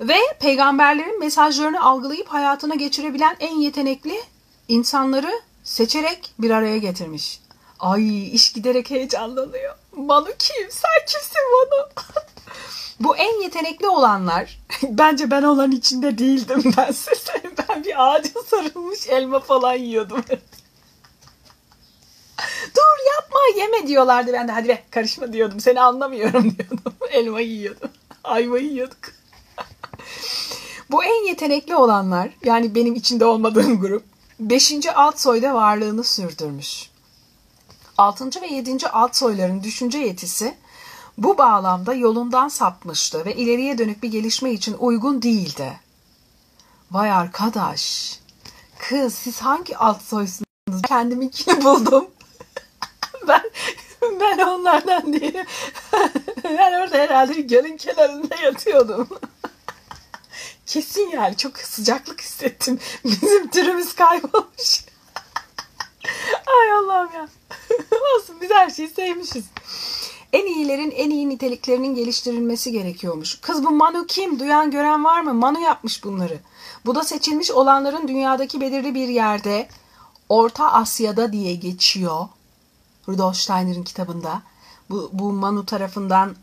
ve 0.00 0.16
peygamberlerin 0.40 1.20
mesajlarını 1.20 1.84
algılayıp 1.84 2.28
hayatına 2.28 2.74
geçirebilen 2.74 3.36
en 3.40 3.56
yetenekli 3.56 4.22
insanları 4.68 5.42
seçerek 5.64 6.34
bir 6.38 6.50
araya 6.50 6.78
getirmiş. 6.78 7.40
Ay 7.80 8.34
iş 8.34 8.52
giderek 8.52 8.90
heyecanlanıyor. 8.90 9.74
Manu 9.96 10.28
kim? 10.38 10.70
Sen 10.70 11.06
kimsin 11.06 11.40
Manu? 11.52 11.88
Bu 13.00 13.16
en 13.16 13.42
yetenekli 13.42 13.88
olanlar. 13.88 14.58
Bence 14.82 15.30
ben 15.30 15.42
olan 15.42 15.70
içinde 15.70 16.18
değildim 16.18 16.62
ben 16.76 16.92
size. 16.92 17.42
Ben 17.68 17.84
bir 17.84 18.04
ağaca 18.06 18.42
sarılmış 18.46 19.08
elma 19.08 19.40
falan 19.40 19.74
yiyordum. 19.74 20.24
Dur 22.76 23.14
yapma 23.16 23.40
yeme 23.56 23.88
diyorlardı. 23.88 24.32
Ben 24.32 24.48
de 24.48 24.52
hadi 24.52 24.68
be 24.68 24.84
karışma 24.90 25.32
diyordum. 25.32 25.60
Seni 25.60 25.80
anlamıyorum 25.80 26.42
diyordum. 26.58 26.94
Elma 27.10 27.40
yiyordum. 27.40 27.90
Ayva 28.24 28.58
yiyorduk. 28.58 28.98
Bu 30.90 31.04
en 31.04 31.26
yetenekli 31.26 31.74
olanlar 31.74 32.30
yani 32.44 32.74
benim 32.74 32.94
içinde 32.94 33.24
olmadığım 33.24 33.80
grup 33.80 34.04
5. 34.40 34.74
alt 34.94 35.20
soyda 35.20 35.54
varlığını 35.54 36.04
sürdürmüş. 36.04 36.90
6. 37.98 38.42
ve 38.42 38.46
7. 38.46 38.88
alt 38.88 39.16
soyların 39.16 39.62
düşünce 39.62 39.98
yetisi 39.98 40.54
bu 41.18 41.38
bağlamda 41.38 41.94
yolundan 41.94 42.48
sapmıştı 42.48 43.24
ve 43.24 43.34
ileriye 43.34 43.78
dönük 43.78 44.02
bir 44.02 44.10
gelişme 44.10 44.52
için 44.52 44.76
uygun 44.78 45.22
değildi. 45.22 45.80
Vay 46.90 47.12
arkadaş, 47.12 48.14
kız 48.78 49.14
siz 49.14 49.40
hangi 49.40 49.76
alt 49.76 50.02
soysunuz? 50.02 50.82
Kendiminkini 50.88 51.64
buldum. 51.64 52.06
Ben 53.28 53.42
ben 54.20 54.38
onlardan 54.38 55.12
değilim. 55.12 55.46
ben 56.44 56.80
orada 56.80 56.98
herhalde 56.98 57.40
gölün 57.40 57.76
kenarında 57.76 58.36
yatıyordum. 58.36 59.08
Kesin 60.66 61.10
yani 61.10 61.36
çok 61.36 61.58
sıcaklık 61.58 62.20
hissettim. 62.20 62.78
Bizim 63.04 63.48
türümüz 63.48 63.94
kaybolmuş. 63.94 64.84
Ay 66.46 66.72
Allah'ım 66.72 67.10
ya. 67.14 67.28
Olsun 68.16 68.36
biz 68.40 68.50
her 68.50 68.70
şeyi 68.70 68.88
sevmişiz. 68.88 69.44
En 70.32 70.46
iyilerin 70.46 70.90
en 70.90 71.10
iyi 71.10 71.28
niteliklerinin 71.28 71.94
geliştirilmesi 71.94 72.72
gerekiyormuş. 72.72 73.40
Kız 73.40 73.64
bu 73.64 73.70
Manu 73.70 74.06
kim? 74.06 74.40
Duyan 74.40 74.70
gören 74.70 75.04
var 75.04 75.20
mı? 75.20 75.34
Manu 75.34 75.60
yapmış 75.60 76.04
bunları. 76.04 76.38
Bu 76.86 76.94
da 76.94 77.04
seçilmiş 77.04 77.50
olanların 77.50 78.08
dünyadaki 78.08 78.60
belirli 78.60 78.94
bir 78.94 79.08
yerde 79.08 79.68
Orta 80.28 80.72
Asya'da 80.72 81.32
diye 81.32 81.54
geçiyor. 81.54 82.28
Rudolf 83.08 83.36
Steiner'in 83.36 83.82
kitabında. 83.82 84.42
Bu, 84.90 85.10
bu 85.12 85.32
Manu 85.32 85.66
tarafından 85.66 86.36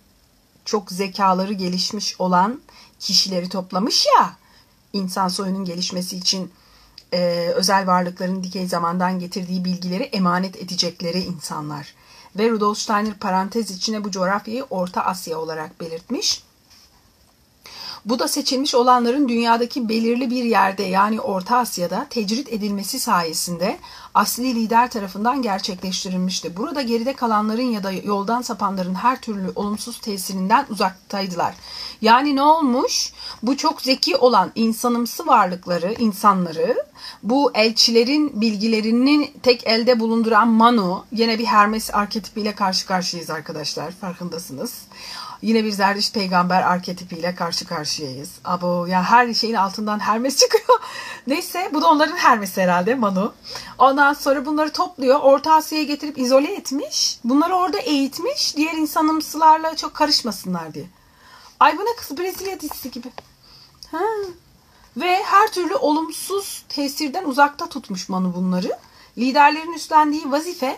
çok 0.66 0.92
zekaları 0.92 1.54
gelişmiş 1.54 2.22
olan 2.22 2.62
kişileri 3.00 3.50
toplamış 3.50 4.06
ya. 4.06 4.36
insan 4.94 5.28
soyunun 5.28 5.66
gelişmesi 5.66 6.18
için 6.18 6.52
e, 7.14 7.52
özel 7.56 7.88
varlıkların 7.88 8.44
dikey 8.44 8.68
zamandan 8.68 9.20
getirdiği 9.20 9.66
bilgileri 9.66 10.04
emanet 10.04 10.56
edecekleri 10.56 11.20
insanlar 11.20 11.96
ve 12.38 12.50
Rudolf 12.50 12.78
Steiner 12.78 13.20
parantez 13.20 13.72
içine 13.72 14.04
bu 14.04 14.12
coğrafyayı 14.12 14.64
Orta 14.64 15.02
Asya 15.02 15.40
olarak 15.40 15.82
belirtmiş. 15.82 16.44
Bu 18.06 18.20
da 18.20 18.28
seçilmiş 18.28 18.76
olanların 18.76 19.30
dünyadaki 19.30 19.90
belirli 19.90 20.30
bir 20.30 20.44
yerde 20.44 20.84
yani 20.84 21.22
Orta 21.22 21.58
Asya'da 21.58 22.08
tecrit 22.10 22.54
edilmesi 22.54 23.00
sayesinde 23.00 23.78
asli 24.14 24.56
lider 24.56 24.90
tarafından 24.90 25.42
gerçekleştirilmişti. 25.42 26.58
Burada 26.58 26.82
geride 26.82 27.14
kalanların 27.14 27.72
ya 27.72 27.84
da 27.84 27.92
yoldan 27.92 28.42
sapanların 28.42 28.96
her 28.96 29.22
türlü 29.22 29.52
olumsuz 29.56 30.00
tesirinden 30.00 30.66
uzaktaydılar. 30.70 31.56
Yani 32.02 32.36
ne 32.36 32.42
olmuş? 32.42 33.14
Bu 33.44 33.58
çok 33.58 33.82
zeki 33.82 34.16
olan 34.16 34.52
insanımsı 34.56 35.28
varlıkları, 35.28 35.94
insanları 36.00 36.86
bu 37.24 37.52
elçilerin 37.54 38.42
bilgilerini 38.42 39.34
tek 39.44 39.68
elde 39.68 40.00
bulunduran 40.00 40.48
Manu, 40.48 41.06
yine 41.12 41.40
bir 41.40 41.46
Hermes 41.46 41.94
arketipiyle 41.94 42.56
karşı 42.56 42.86
karşıyayız 42.86 43.30
arkadaşlar 43.30 43.92
farkındasınız. 43.92 44.74
Yine 45.46 45.64
bir 45.64 45.72
Zerdiş 45.72 46.12
peygamber 46.12 46.62
arketipiyle 46.62 47.36
karşı 47.36 47.68
karşıyayız. 47.68 48.30
Abo 48.46 48.86
ya 48.86 49.04
her 49.04 49.34
şeyin 49.34 49.54
altından 49.54 50.00
Hermes 50.00 50.38
çıkıyor. 50.40 50.80
Neyse 51.28 51.70
bu 51.74 51.82
da 51.82 51.88
onların 51.88 52.18
Hermes 52.18 52.58
herhalde 52.58 52.96
Manu. 52.96 53.34
Ondan 53.78 54.14
sonra 54.14 54.46
bunları 54.46 54.72
topluyor. 54.72 55.20
Orta 55.20 55.54
Asya'ya 55.54 55.84
getirip 55.84 56.18
izole 56.18 56.54
etmiş. 56.54 57.20
Bunları 57.24 57.56
orada 57.56 57.78
eğitmiş. 57.78 58.58
Diğer 58.58 58.74
insanımsılarla 58.74 59.76
çok 59.76 59.94
karışmasınlar 59.94 60.74
diye. 60.74 60.86
Ay 61.60 61.78
bu 61.78 61.82
ne 61.82 61.96
kız 61.96 62.18
Brezilya 62.18 62.60
dizisi 62.60 62.92
gibi. 62.92 63.08
Ha. 63.92 64.04
Ve 64.98 65.24
her 65.24 65.52
türlü 65.52 65.76
olumsuz 65.76 66.66
tesirden 66.70 67.26
uzakta 67.26 67.70
tutmuş 67.70 68.10
Manu 68.10 68.36
bunları. 68.36 68.78
Liderlerin 69.18 69.74
üstlendiği 69.74 70.32
vazife 70.32 70.78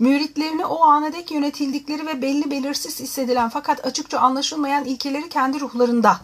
müritlerini 0.00 0.66
o 0.66 0.82
ana 0.82 1.12
dek 1.12 1.30
yönetildikleri 1.30 2.06
ve 2.06 2.22
belli 2.22 2.50
belirsiz 2.50 3.00
hissedilen 3.00 3.48
fakat 3.48 3.86
açıkça 3.86 4.18
anlaşılmayan 4.18 4.84
ilkeleri 4.84 5.28
kendi 5.28 5.60
ruhlarında, 5.60 6.20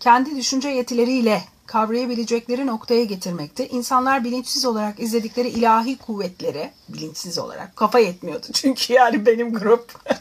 kendi 0.00 0.36
düşünce 0.36 0.68
yetileriyle 0.68 1.42
kavrayabilecekleri 1.66 2.66
noktaya 2.66 3.04
getirmekte. 3.04 3.68
İnsanlar 3.68 4.24
bilinçsiz 4.24 4.64
olarak 4.64 5.00
izledikleri 5.00 5.48
ilahi 5.48 5.98
kuvvetleri, 5.98 6.70
bilinçsiz 6.88 7.38
olarak 7.38 7.76
kafa 7.76 7.98
yetmiyordu. 7.98 8.46
Çünkü 8.52 8.92
yani 8.92 9.26
benim 9.26 9.52
grup 9.52 9.92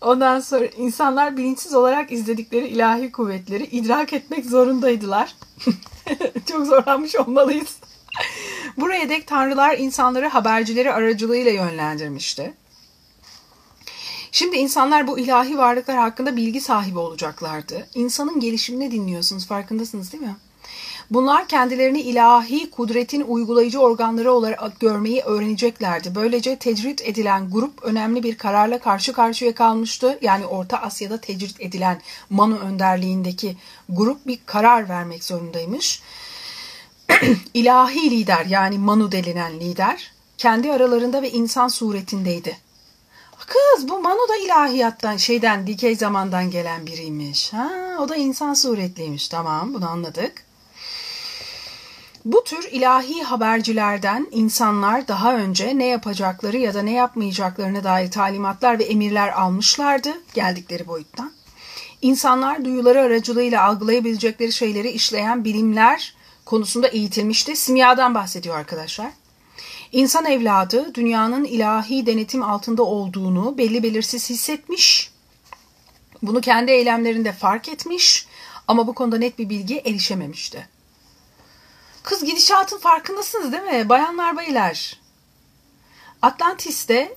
Ondan 0.00 0.40
sonra 0.40 0.64
insanlar 0.66 1.36
bilinçsiz 1.36 1.74
olarak 1.74 2.12
izledikleri 2.12 2.68
ilahi 2.68 3.12
kuvvetleri 3.12 3.64
idrak 3.64 4.12
etmek 4.12 4.46
zorundaydılar. 4.46 5.36
Çok 6.48 6.66
zorlanmış 6.66 7.16
olmalıyız. 7.16 7.76
Buraya 8.76 9.08
dek 9.08 9.26
tanrılar 9.26 9.78
insanları 9.78 10.28
habercileri 10.28 10.92
aracılığıyla 10.92 11.52
yönlendirmişti. 11.52 12.54
Şimdi 14.32 14.56
insanlar 14.56 15.06
bu 15.06 15.18
ilahi 15.18 15.58
varlıklar 15.58 15.96
hakkında 15.96 16.36
bilgi 16.36 16.60
sahibi 16.60 16.98
olacaklardı. 16.98 17.86
İnsanın 17.94 18.40
gelişimini 18.40 18.90
dinliyorsunuz 18.90 19.46
farkındasınız 19.46 20.12
değil 20.12 20.22
mi? 20.22 20.36
Bunlar 21.12 21.48
kendilerini 21.48 22.00
ilahi 22.00 22.70
kudretin 22.70 23.20
uygulayıcı 23.20 23.80
organları 23.80 24.32
olarak 24.32 24.80
görmeyi 24.80 25.22
öğreneceklerdi. 25.22 26.14
Böylece 26.14 26.56
tecrit 26.56 27.02
edilen 27.02 27.50
grup 27.50 27.82
önemli 27.82 28.22
bir 28.22 28.38
kararla 28.38 28.78
karşı 28.78 29.12
karşıya 29.12 29.54
kalmıştı. 29.54 30.18
Yani 30.22 30.46
Orta 30.46 30.76
Asya'da 30.76 31.20
tecrit 31.20 31.60
edilen 31.60 32.00
Manu 32.30 32.58
önderliğindeki 32.58 33.56
grup 33.88 34.26
bir 34.26 34.38
karar 34.46 34.88
vermek 34.88 35.24
zorundaymış. 35.24 36.02
İlahi 37.54 38.10
lider 38.10 38.46
yani 38.46 38.78
Manu 38.78 39.12
denilen 39.12 39.60
lider 39.60 40.12
kendi 40.38 40.72
aralarında 40.72 41.22
ve 41.22 41.30
insan 41.30 41.68
suretindeydi. 41.68 42.56
Kız 43.46 43.88
bu 43.88 44.02
Manu 44.02 44.28
da 44.28 44.36
ilahiyattan 44.36 45.16
şeyden 45.16 45.66
dikey 45.66 45.96
zamandan 45.96 46.50
gelen 46.50 46.86
biriymiş. 46.86 47.52
Ha, 47.52 47.70
o 48.00 48.08
da 48.08 48.16
insan 48.16 48.54
suretliymiş. 48.54 49.28
Tamam 49.28 49.74
bunu 49.74 49.88
anladık. 49.88 50.51
Bu 52.24 52.44
tür 52.44 52.68
ilahi 52.72 53.22
habercilerden 53.22 54.26
insanlar 54.30 55.08
daha 55.08 55.36
önce 55.36 55.78
ne 55.78 55.86
yapacakları 55.86 56.56
ya 56.56 56.74
da 56.74 56.82
ne 56.82 56.92
yapmayacaklarına 56.92 57.84
dair 57.84 58.10
talimatlar 58.10 58.78
ve 58.78 58.84
emirler 58.84 59.28
almışlardı 59.28 60.12
geldikleri 60.34 60.86
boyuttan. 60.86 61.32
İnsanlar 62.02 62.64
duyuları 62.64 63.00
aracılığıyla 63.00 63.64
algılayabilecekleri 63.64 64.52
şeyleri 64.52 64.90
işleyen 64.90 65.44
bilimler 65.44 66.14
konusunda 66.44 66.88
eğitilmişti. 66.88 67.56
Simyadan 67.56 68.14
bahsediyor 68.14 68.56
arkadaşlar. 68.56 69.10
İnsan 69.92 70.24
evladı 70.24 70.94
dünyanın 70.94 71.44
ilahi 71.44 72.06
denetim 72.06 72.42
altında 72.42 72.82
olduğunu 72.82 73.58
belli 73.58 73.82
belirsiz 73.82 74.30
hissetmiş. 74.30 75.10
Bunu 76.22 76.40
kendi 76.40 76.72
eylemlerinde 76.72 77.32
fark 77.32 77.68
etmiş 77.68 78.26
ama 78.68 78.86
bu 78.86 78.94
konuda 78.94 79.18
net 79.18 79.38
bir 79.38 79.48
bilgiye 79.48 79.80
erişememişti. 79.80 80.68
Kız 82.02 82.24
gidişatın 82.24 82.78
farkındasınız 82.78 83.52
değil 83.52 83.62
mi? 83.62 83.88
Bayanlar 83.88 84.36
baylar. 84.36 84.96
Atlantis'te 86.22 87.16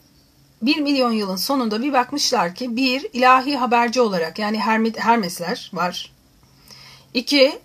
bir 0.61 0.77
milyon 0.77 1.11
yılın 1.11 1.35
sonunda 1.35 1.81
bir 1.81 1.93
bakmışlar 1.93 2.55
ki 2.55 2.75
bir 2.75 3.07
ilahi 3.13 3.57
haberci 3.57 4.01
olarak 4.01 4.39
yani 4.39 4.59
Hermesler 4.97 5.71
var. 5.73 6.11
İki 7.13 7.59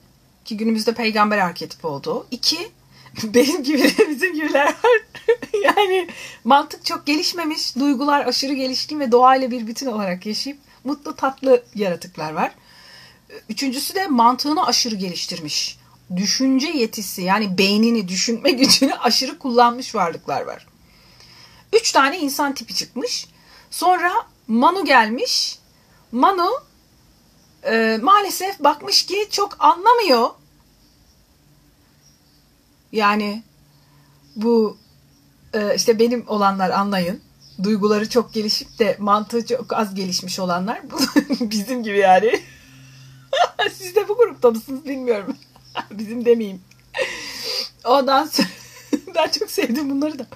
ki 0.45 0.57
günümüzde 0.57 0.95
peygamber 0.95 1.39
arketipi 1.39 1.87
oldu. 1.87 2.27
İki 2.31 2.59
benim 3.23 3.63
gibi 3.63 3.95
bizim 4.09 4.35
gibiler 4.35 4.67
var. 4.67 5.01
yani 5.65 6.09
mantık 6.45 6.85
çok 6.85 7.07
gelişmemiş, 7.07 7.77
duygular 7.77 8.27
aşırı 8.27 8.53
gelişkin 8.53 9.01
ve 9.01 9.13
doğayla 9.13 9.51
bir 9.51 9.67
bütün 9.67 9.87
olarak 9.87 10.27
yaşayıp 10.27 10.59
mutlu 10.85 11.17
tatlı 11.17 11.65
yaratıklar 11.75 12.33
var. 12.33 12.53
Üçüncüsü 13.49 13.95
de 13.95 14.07
mantığını 14.07 14.67
aşırı 14.67 14.95
geliştirmiş. 14.95 15.80
Düşünce 16.16 16.68
yetisi 16.68 17.23
yani 17.23 17.59
beynini, 17.59 18.09
düşünme 18.09 18.51
gücünü 18.61 18.94
aşırı 18.94 19.38
kullanmış 19.38 19.94
varlıklar 19.94 20.42
var. 20.42 20.66
Üç 21.73 21.92
tane 21.92 22.18
insan 22.18 22.55
tipi 22.55 22.75
çıkmış. 22.75 23.27
Sonra 23.70 24.12
Manu 24.49 24.85
gelmiş. 24.85 25.59
Manu 26.12 26.51
e, 27.64 27.99
maalesef 28.03 28.61
bakmış 28.61 29.07
ki 29.07 29.29
çok 29.31 29.57
anlamıyor. 29.59 30.31
Yani 32.92 33.42
bu 34.37 34.77
e, 35.55 35.75
işte 35.77 35.99
benim 35.99 36.25
olanlar 36.27 36.70
anlayın. 36.70 37.20
Duyguları 37.62 38.09
çok 38.09 38.33
gelişip 38.33 38.79
de 38.79 38.96
mantığı 38.99 39.46
çok 39.46 39.73
az 39.73 39.94
gelişmiş 39.94 40.38
olanlar. 40.38 40.81
Bizim 41.40 41.83
gibi 41.83 41.99
yani. 41.99 42.40
Siz 43.73 43.94
de 43.96 44.09
bu 44.09 44.16
grupta 44.16 44.51
mısınız 44.51 44.85
bilmiyorum. 44.85 45.37
bizim 45.91 46.25
demeyeyim. 46.25 46.61
Ondan 47.85 48.27
sonra 48.27 48.49
ben 49.15 49.29
çok 49.29 49.51
sevdim 49.51 49.91
bunları 49.91 50.19
da. 50.19 50.27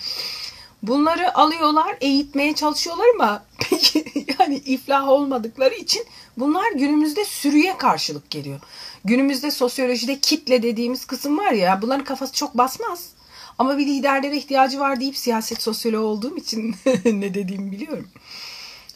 Bunları 0.83 1.38
alıyorlar, 1.38 1.97
eğitmeye 2.01 2.55
çalışıyorlar 2.55 3.07
ama 3.14 3.44
peki 3.70 4.05
yani 4.38 4.57
iflah 4.57 5.09
olmadıkları 5.09 5.75
için 5.75 6.07
bunlar 6.37 6.73
günümüzde 6.73 7.25
sürüye 7.25 7.79
karşılık 7.79 8.31
geliyor. 8.31 8.61
Günümüzde 9.05 9.51
sosyolojide 9.51 10.20
kitle 10.20 10.62
dediğimiz 10.62 11.05
kısım 11.05 11.38
var 11.38 11.53
ya 11.53 11.83
bunların 11.83 12.05
kafası 12.05 12.33
çok 12.33 12.59
basmaz. 12.59 13.11
Ama 13.59 13.79
bir 13.79 13.87
liderlere 13.87 14.37
ihtiyacı 14.37 14.81
var 14.81 15.01
deyip 15.01 15.16
siyaset 15.16 15.62
sosyoloğu 15.62 16.07
olduğum 16.07 16.37
için 16.37 16.77
ne 17.05 17.35
dediğimi 17.35 17.73
biliyorum. 17.73 18.09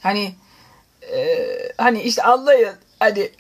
Hani 0.01 0.35
e, 1.13 1.39
hani 1.79 2.03
işte 2.03 2.23
anlayın 2.23 2.75
hani 2.99 3.31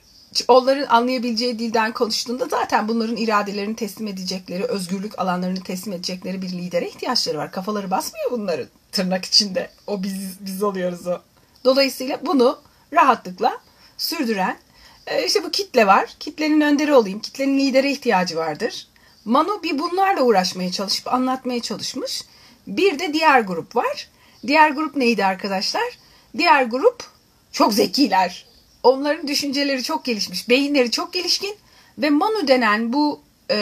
onların 0.48 0.86
anlayabileceği 0.86 1.58
dilden 1.58 1.92
konuştuğunda 1.92 2.46
zaten 2.46 2.88
bunların 2.88 3.16
iradelerini 3.16 3.76
teslim 3.76 4.06
edecekleri, 4.06 4.64
özgürlük 4.64 5.18
alanlarını 5.18 5.62
teslim 5.62 5.92
edecekleri 5.92 6.42
bir 6.42 6.48
lidere 6.48 6.88
ihtiyaçları 6.88 7.38
var. 7.38 7.52
Kafaları 7.52 7.90
basmıyor 7.90 8.30
bunların 8.30 8.66
tırnak 8.92 9.24
içinde. 9.24 9.70
O 9.86 10.02
biz, 10.02 10.36
biz 10.40 10.62
oluyoruz 10.62 11.06
o. 11.06 11.18
Dolayısıyla 11.64 12.18
bunu 12.26 12.58
rahatlıkla 12.92 13.58
sürdüren 13.98 14.58
e, 15.06 15.26
işte 15.26 15.44
bu 15.44 15.50
kitle 15.50 15.86
var. 15.86 16.16
Kitlenin 16.20 16.60
önderi 16.60 16.94
olayım. 16.94 17.20
Kitlenin 17.20 17.58
lidere 17.58 17.90
ihtiyacı 17.90 18.36
vardır. 18.36 18.86
Manu 19.24 19.62
bir 19.62 19.78
bunlarla 19.78 20.22
uğraşmaya 20.22 20.72
çalışıp 20.72 21.12
anlatmaya 21.12 21.60
çalışmış. 21.60 22.24
Bir 22.66 22.98
de 22.98 23.12
diğer 23.12 23.40
grup 23.40 23.76
var. 23.76 24.08
Diğer 24.46 24.70
grup 24.70 24.96
neydi 24.96 25.24
arkadaşlar? 25.24 25.98
Diğer 26.38 26.64
grup 26.64 27.04
çok 27.52 27.74
zekiler 27.74 28.47
onların 28.88 29.28
düşünceleri 29.28 29.82
çok 29.82 30.04
gelişmiş, 30.04 30.48
beyinleri 30.48 30.90
çok 30.90 31.12
gelişkin 31.12 31.56
ve 31.98 32.10
Manu 32.10 32.48
denen 32.48 32.92
bu 32.92 33.20
e, 33.50 33.56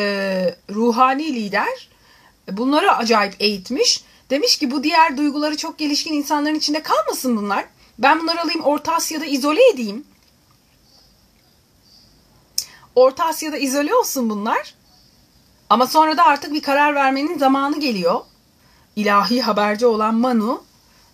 ruhani 0.70 1.34
lider 1.34 1.88
bunları 2.52 2.92
acayip 2.92 3.34
eğitmiş. 3.40 4.04
Demiş 4.30 4.56
ki 4.56 4.70
bu 4.70 4.82
diğer 4.82 5.16
duyguları 5.16 5.56
çok 5.56 5.78
gelişkin 5.78 6.12
insanların 6.12 6.54
içinde 6.54 6.82
kalmasın 6.82 7.36
bunlar. 7.36 7.64
Ben 7.98 8.20
bunları 8.20 8.42
alayım 8.42 8.60
Orta 8.60 8.94
Asya'da 8.94 9.24
izole 9.24 9.68
edeyim. 9.68 10.04
Orta 12.94 13.24
Asya'da 13.24 13.56
izole 13.56 13.94
olsun 13.94 14.30
bunlar. 14.30 14.74
Ama 15.70 15.86
sonra 15.86 16.16
da 16.16 16.24
artık 16.24 16.52
bir 16.52 16.62
karar 16.62 16.94
vermenin 16.94 17.38
zamanı 17.38 17.80
geliyor. 17.80 18.20
İlahi 18.96 19.42
haberci 19.42 19.86
olan 19.86 20.14
Manu 20.14 20.64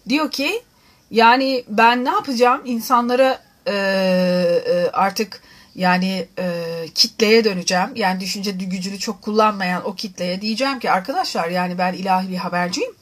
diyor 0.09 0.31
ki 0.31 0.63
yani 1.11 1.65
ben 1.69 2.05
ne 2.05 2.11
yapacağım? 2.11 2.63
İnsanlara 2.65 3.43
e, 3.67 3.73
e, 3.73 4.91
artık 4.93 5.43
yani 5.75 6.29
e, 6.39 6.65
kitleye 6.95 7.45
döneceğim. 7.45 7.89
Yani 7.95 8.21
düşünce 8.21 8.51
gücünü 8.51 8.99
çok 8.99 9.23
kullanmayan 9.23 9.89
o 9.89 9.95
kitleye 9.95 10.41
diyeceğim 10.41 10.79
ki 10.79 10.91
arkadaşlar 10.91 11.49
yani 11.49 11.79
ben 11.79 11.93
ilahi 11.93 12.29
bir 12.29 12.37
haberciyim. 12.37 12.93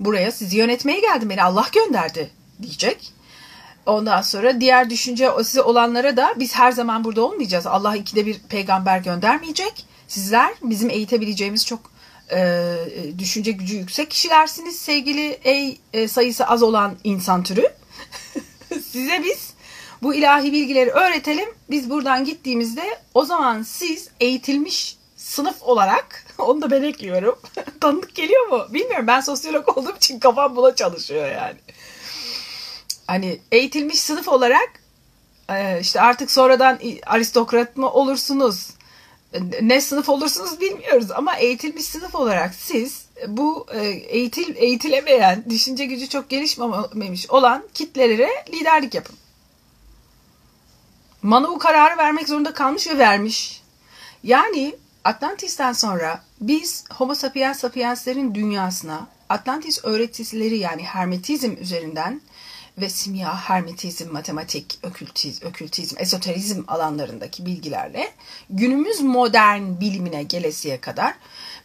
Buraya 0.00 0.32
sizi 0.32 0.56
yönetmeye 0.56 1.00
geldim. 1.00 1.30
Beni 1.30 1.42
Allah 1.42 1.66
gönderdi 1.72 2.30
diyecek. 2.62 3.12
Ondan 3.86 4.22
sonra 4.22 4.60
diğer 4.60 4.90
düşünce 4.90 5.30
size 5.38 5.62
olanlara 5.62 6.16
da 6.16 6.34
biz 6.36 6.54
her 6.54 6.72
zaman 6.72 7.04
burada 7.04 7.22
olmayacağız. 7.22 7.66
Allah 7.66 7.96
ikide 7.96 8.26
bir 8.26 8.38
peygamber 8.38 8.98
göndermeyecek. 8.98 9.86
Sizler 10.08 10.52
bizim 10.62 10.90
eğitebileceğimiz 10.90 11.66
çok 11.66 11.80
e, 12.32 12.74
düşünce 13.18 13.50
gücü 13.52 13.76
yüksek 13.76 14.10
kişilersiniz 14.10 14.78
sevgili 14.78 15.38
ey 15.44 15.78
e, 15.92 16.08
sayısı 16.08 16.46
az 16.46 16.62
olan 16.62 16.96
insan 17.04 17.42
türü. 17.42 17.68
Size 18.90 19.22
biz 19.24 19.47
bu 20.02 20.14
ilahi 20.14 20.52
bilgileri 20.52 20.90
öğretelim. 20.90 21.48
Biz 21.70 21.90
buradan 21.90 22.24
gittiğimizde 22.24 22.98
o 23.14 23.24
zaman 23.24 23.62
siz 23.62 24.08
eğitilmiş 24.20 24.96
sınıf 25.16 25.62
olarak 25.62 26.24
onu 26.38 26.62
da 26.62 26.70
ben 26.70 26.82
ekliyorum. 26.82 27.38
Tanıdık 27.80 28.14
geliyor 28.14 28.48
mu? 28.48 28.66
Bilmiyorum. 28.70 29.06
Ben 29.06 29.20
sosyolog 29.20 29.68
olduğum 29.78 29.96
için 29.96 30.18
kafam 30.18 30.56
buna 30.56 30.74
çalışıyor 30.74 31.28
yani. 31.28 31.56
Hani 33.06 33.40
eğitilmiş 33.52 34.00
sınıf 34.00 34.28
olarak 34.28 34.70
e, 35.50 35.80
işte 35.80 36.00
artık 36.00 36.30
sonradan 36.30 36.78
aristokrat 37.06 37.76
mı 37.76 37.90
olursunuz? 37.90 38.68
Ne 39.62 39.80
sınıf 39.80 40.08
olursunuz 40.08 40.60
bilmiyoruz 40.60 41.10
ama 41.10 41.36
eğitilmiş 41.36 41.84
sınıf 41.84 42.14
olarak 42.14 42.54
siz 42.54 43.06
bu 43.28 43.66
e, 43.74 43.86
eğitil 43.86 44.56
eğitilemeyen, 44.56 45.44
düşünce 45.50 45.84
gücü 45.84 46.08
çok 46.08 46.30
gelişmemiş 46.30 47.30
olan 47.30 47.64
kitlelere 47.74 48.28
liderlik 48.52 48.94
yapın. 48.94 49.16
Manu 51.22 51.48
bu 51.48 51.58
kararı 51.58 51.98
vermek 51.98 52.28
zorunda 52.28 52.54
kalmış 52.54 52.88
ve 52.88 52.98
vermiş. 52.98 53.62
Yani 54.22 54.76
Atlantis'ten 55.04 55.72
sonra 55.72 56.22
biz 56.40 56.84
Homo 56.94 57.14
sapiens 57.14 57.60
sapienslerin 57.60 58.34
dünyasına 58.34 59.08
Atlantis 59.28 59.84
öğretileri 59.84 60.58
yani 60.58 60.82
hermetizm 60.82 61.56
üzerinden 61.60 62.20
ve 62.78 62.88
simya, 62.88 63.36
hermetizm, 63.36 64.12
matematik, 64.12 64.78
okültizm, 64.82 65.46
okültizm, 65.46 65.96
esoterizm 65.98 66.64
alanlarındaki 66.68 67.46
bilgilerle 67.46 68.12
günümüz 68.50 69.00
modern 69.00 69.80
bilimine 69.80 70.22
gelesiye 70.22 70.80
kadar 70.80 71.14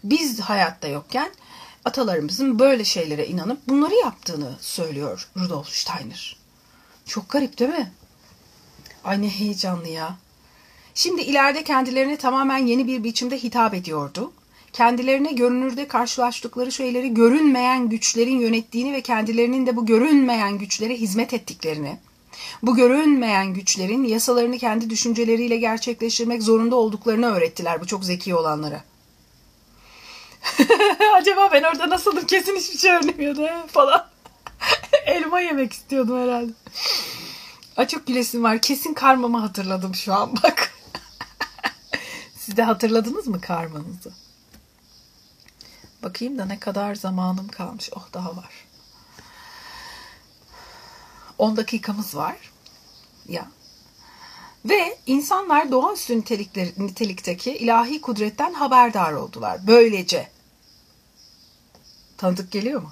biz 0.03 0.39
hayatta 0.39 0.87
yokken 0.87 1.31
atalarımızın 1.85 2.59
böyle 2.59 2.85
şeylere 2.85 3.27
inanıp 3.27 3.67
bunları 3.67 3.95
yaptığını 3.95 4.55
söylüyor 4.61 5.29
Rudolf 5.37 5.69
Steiner. 5.69 6.37
Çok 7.05 7.29
garip 7.29 7.59
değil 7.59 7.71
mi? 7.71 7.91
Ay 9.03 9.21
ne 9.21 9.29
heyecanlı 9.29 9.87
ya. 9.87 10.15
Şimdi 10.95 11.21
ileride 11.21 11.63
kendilerine 11.63 12.17
tamamen 12.17 12.57
yeni 12.57 12.87
bir 12.87 13.03
biçimde 13.03 13.43
hitap 13.43 13.73
ediyordu. 13.73 14.31
Kendilerine 14.73 15.31
görünürde 15.31 15.87
karşılaştıkları 15.87 16.71
şeyleri 16.71 17.13
görünmeyen 17.13 17.89
güçlerin 17.89 18.39
yönettiğini 18.39 18.93
ve 18.93 19.01
kendilerinin 19.01 19.65
de 19.65 19.75
bu 19.75 19.85
görünmeyen 19.85 20.57
güçlere 20.57 20.95
hizmet 20.95 21.33
ettiklerini, 21.33 21.97
bu 22.63 22.75
görünmeyen 22.75 23.53
güçlerin 23.53 24.03
yasalarını 24.03 24.57
kendi 24.57 24.89
düşünceleriyle 24.89 25.57
gerçekleştirmek 25.57 26.43
zorunda 26.43 26.75
olduklarını 26.75 27.33
öğrettiler 27.33 27.81
bu 27.81 27.87
çok 27.87 28.05
zeki 28.05 28.35
olanlara. 28.35 28.83
Acaba 31.15 31.49
ben 31.53 31.63
orada 31.63 31.89
nasıldım 31.89 32.25
kesin 32.25 32.55
hiçbir 32.55 32.77
şey 32.77 32.91
öğrenemiyordu 32.91 33.49
falan. 33.67 34.07
Elma 35.05 35.39
yemek 35.39 35.73
istiyordum 35.73 36.21
herhalde. 36.21 36.51
Ay 37.77 37.87
çok 37.87 38.07
gülesim 38.07 38.43
var. 38.43 38.61
Kesin 38.61 38.93
karmamı 38.93 39.39
hatırladım 39.39 39.95
şu 39.95 40.13
an 40.13 40.35
bak. 40.43 40.73
Siz 42.37 42.57
de 42.57 42.63
hatırladınız 42.63 43.27
mı 43.27 43.41
karmanızı? 43.41 44.13
Bakayım 46.03 46.37
da 46.37 46.45
ne 46.45 46.59
kadar 46.59 46.95
zamanım 46.95 47.47
kalmış. 47.47 47.89
Oh 47.95 48.13
daha 48.13 48.35
var. 48.35 48.65
10 51.37 51.57
dakikamız 51.57 52.15
var. 52.15 52.35
Ya. 53.29 53.47
Ve 54.65 54.97
insanlar 55.05 55.71
doğaüstü 55.71 56.19
nitelikteki 56.77 57.57
ilahi 57.57 58.01
kudretten 58.01 58.53
haberdar 58.53 59.13
oldular. 59.13 59.67
Böylece 59.67 60.33
Tanıdık 62.23 62.51
geliyor 62.51 62.81
mu? 62.81 62.91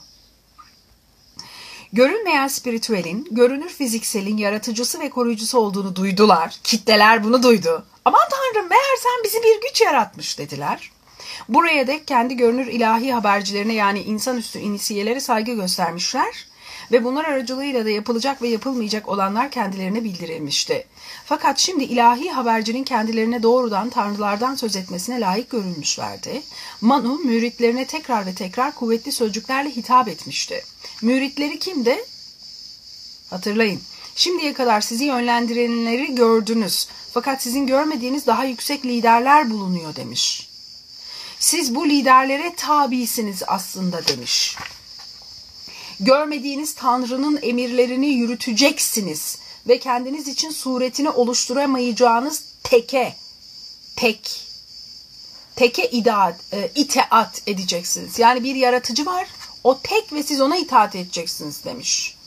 Görünmeyen 1.94 2.48
spiritüelin, 2.48 3.28
görünür 3.32 3.70
fizikselin 3.70 4.38
yaratıcısı 4.38 5.00
ve 5.00 5.10
koruyucusu 5.10 5.58
olduğunu 5.60 5.96
duydular. 5.96 6.56
Kitleler 6.64 7.24
bunu 7.24 7.44
duydu. 7.44 7.86
Aman 8.06 8.22
tanrım 8.30 8.70
meğer 8.70 8.98
sen 9.00 9.24
bizi 9.24 9.38
bir 9.44 9.62
güç 9.70 9.82
yaratmış 9.82 10.39
dediler. 10.39 10.92
Buraya 11.50 11.88
dek 11.88 12.08
kendi 12.08 12.38
görünür 12.38 12.68
ilahi 12.68 13.14
habercilerine 13.14 13.74
yani 13.74 14.00
insanüstü 14.00 14.60
inisiyelere 14.60 15.20
saygı 15.20 15.54
göstermişler 15.54 16.51
ve 16.92 17.04
bunlar 17.04 17.26
aracılığıyla 17.26 17.86
da 17.86 17.89
yapılacak 17.89 18.42
ve 18.42 18.48
yapılmayacak 18.48 19.10
olanlar 19.10 19.52
kendilerine 19.52 20.04
bildirilmişti. 20.04 20.88
Fakat 21.26 21.60
şimdi 21.60 21.84
ilahi 21.84 22.32
habercinin 22.32 22.84
kendilerine 22.84 23.44
doğrudan 23.44 23.89
tanrılardan 23.89 24.56
söz 24.56 24.76
etmesine 24.76 25.20
layık 25.20 25.50
görülmüşlerdi. 25.50 26.42
Manu 26.82 27.16
müritlerine 27.16 27.88
tekrar 27.88 28.26
ve 28.26 28.36
tekrar 28.36 28.76
kuvvetli 28.76 29.12
sözcüklerle 29.12 29.70
hitap 29.70 30.08
etmişti. 30.08 30.64
Müritleri 31.02 31.60
kimdi? 31.60 32.06
Hatırlayın. 33.30 33.82
Şimdiye 34.16 34.54
kadar 34.54 34.82
sizi 34.82 35.06
yönlendirenleri 35.06 36.16
gördünüz. 36.16 36.88
Fakat 37.14 37.44
sizin 37.44 37.68
görmediğiniz 37.68 38.28
daha 38.28 38.46
yüksek 38.46 38.86
liderler 38.86 39.52
bulunuyor 39.52 39.96
demiş. 39.96 40.50
Siz 41.39 41.76
bu 41.76 41.89
liderlere 41.89 42.56
tabisiniz 42.56 43.44
aslında 43.48 44.08
demiş. 44.08 44.58
Görmediğiniz 46.02 46.76
Tanrı'nın 46.76 47.39
emirlerini 47.41 48.08
yürüteceksiniz 48.08 49.38
ve 49.68 49.80
kendiniz 49.80 50.28
için 50.28 50.49
suretini 50.49 51.10
oluşturamayacağınız 51.10 52.43
teke, 52.64 53.16
tek, 53.95 54.41
teke 55.56 55.89
idaat, 55.89 56.36
e, 56.54 56.72
itaat 56.76 57.41
edeceksiniz. 57.47 58.20
Yani 58.20 58.43
bir 58.43 58.56
yaratıcı 58.56 59.06
var, 59.06 59.28
o 59.64 59.80
tek 59.84 60.14
ve 60.14 60.24
siz 60.24 60.41
ona 60.41 60.58
itaat 60.58 60.95
edeceksiniz 60.95 61.66
demiş. 61.66 62.18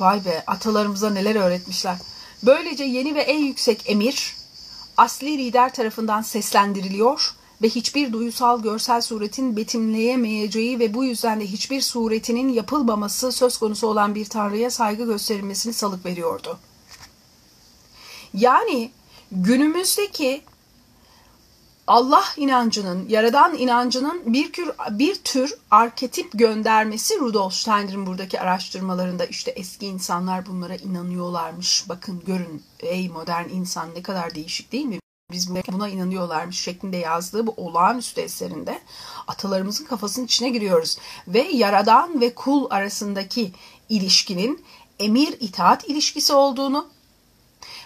Vay 0.00 0.24
be 0.24 0.44
atalarımıza 0.46 1.10
neler 1.10 1.34
öğretmişler. 1.36 1.96
Böylece 2.42 2.84
yeni 2.84 3.14
ve 3.14 3.22
en 3.22 3.38
yüksek 3.38 3.90
emir 3.90 4.36
asli 4.96 5.38
lider 5.38 5.74
tarafından 5.74 6.22
seslendiriliyor 6.22 7.34
ve 7.62 7.68
hiçbir 7.68 8.12
duyusal 8.12 8.62
görsel 8.62 9.00
suretin 9.00 9.56
betimleyemeyeceği 9.56 10.78
ve 10.78 10.94
bu 10.94 11.04
yüzden 11.04 11.40
de 11.40 11.46
hiçbir 11.46 11.80
suretinin 11.80 12.48
yapılmaması 12.48 13.32
söz 13.32 13.58
konusu 13.58 13.86
olan 13.86 14.14
bir 14.14 14.24
tanrıya 14.24 14.70
saygı 14.70 15.04
gösterilmesini 15.04 15.72
salık 15.72 16.06
veriyordu. 16.06 16.58
Yani 18.34 18.90
günümüzdeki 19.32 20.42
Allah 21.86 22.24
inancının, 22.36 23.08
yaradan 23.08 23.58
inancının 23.58 24.22
bir 24.26 24.52
tür, 24.52 24.70
bir 24.90 25.14
tür 25.14 25.54
arketip 25.70 26.30
göndermesi 26.34 27.20
Rudolf 27.20 27.54
Steiner'ın 27.54 28.06
buradaki 28.06 28.40
araştırmalarında 28.40 29.24
işte 29.24 29.50
eski 29.50 29.86
insanlar 29.86 30.46
bunlara 30.46 30.76
inanıyorlarmış. 30.76 31.88
Bakın 31.88 32.22
görün 32.26 32.62
ey 32.80 33.08
modern 33.08 33.48
insan 33.48 33.94
ne 33.94 34.02
kadar 34.02 34.34
değişik 34.34 34.72
değil 34.72 34.84
mi? 34.84 35.01
Biz 35.32 35.50
buna 35.72 35.88
inanıyorlarmış 35.88 36.60
şeklinde 36.60 36.96
yazdığı 36.96 37.46
bu 37.46 37.54
olağanüstü 37.56 38.20
eserinde 38.20 38.80
atalarımızın 39.26 39.84
kafasının 39.84 40.24
içine 40.24 40.48
giriyoruz. 40.48 40.98
Ve 41.28 41.42
yaradan 41.52 42.20
ve 42.20 42.34
kul 42.34 42.66
arasındaki 42.70 43.52
ilişkinin 43.88 44.64
emir 44.98 45.36
itaat 45.40 45.88
ilişkisi 45.88 46.32
olduğunu 46.32 46.88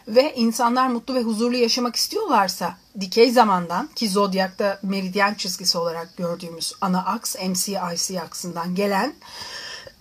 ve 0.09 0.35
insanlar 0.35 0.89
mutlu 0.89 1.15
ve 1.15 1.23
huzurlu 1.23 1.57
yaşamak 1.57 1.97
istiyorlarsa 1.97 2.77
dikey 3.01 3.31
zamandan 3.31 3.87
ki 3.95 4.09
zodyakta 4.09 4.79
meridyen 4.83 5.35
çizgisi 5.35 5.79
olarak 5.79 6.17
gördüğümüz 6.17 6.73
ana 6.81 7.05
aks 7.05 7.37
MCIC 7.37 8.21
aksından 8.21 8.75
gelen 8.75 9.15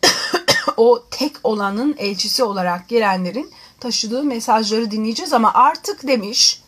o 0.77 1.03
tek 1.11 1.35
olanın 1.43 1.95
elçisi 1.97 2.43
olarak 2.43 2.89
gelenlerin 2.89 3.51
taşıdığı 3.79 4.23
mesajları 4.23 4.91
dinleyeceğiz 4.91 5.33
ama 5.33 5.53
artık 5.53 6.07
demiş 6.07 6.61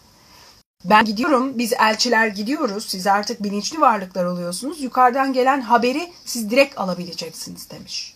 ben 0.86 1.06
gidiyorum, 1.06 1.58
biz 1.58 1.74
elçiler 1.74 2.28
gidiyoruz, 2.28 2.86
siz 2.88 3.08
artık 3.08 3.44
bilinçli 3.44 3.82
varlıklar 3.82 4.26
oluyorsunuz. 4.26 4.82
Yukarıdan 4.82 5.34
gelen 5.34 5.62
haberi 5.62 6.14
siz 6.26 6.52
direkt 6.52 6.80
alabileceksiniz 6.80 7.70
demiş. 7.70 8.16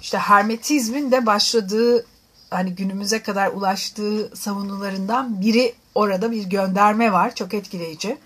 İşte 0.00 0.18
hermetizmin 0.18 1.10
de 1.12 1.26
başladığı 1.26 2.06
hani 2.50 2.74
günümüze 2.74 3.22
kadar 3.22 3.48
ulaştığı 3.48 4.36
savunularından 4.36 5.40
biri 5.40 5.74
orada 5.94 6.30
bir 6.30 6.44
gönderme 6.44 7.12
var. 7.12 7.34
Çok 7.34 7.54
etkileyici. 7.54 8.18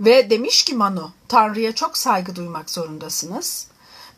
Ve 0.00 0.30
demiş 0.30 0.64
ki 0.64 0.74
Manu, 0.74 1.12
Tanrı'ya 1.28 1.74
çok 1.74 1.98
saygı 1.98 2.36
duymak 2.36 2.70
zorundasınız. 2.70 3.66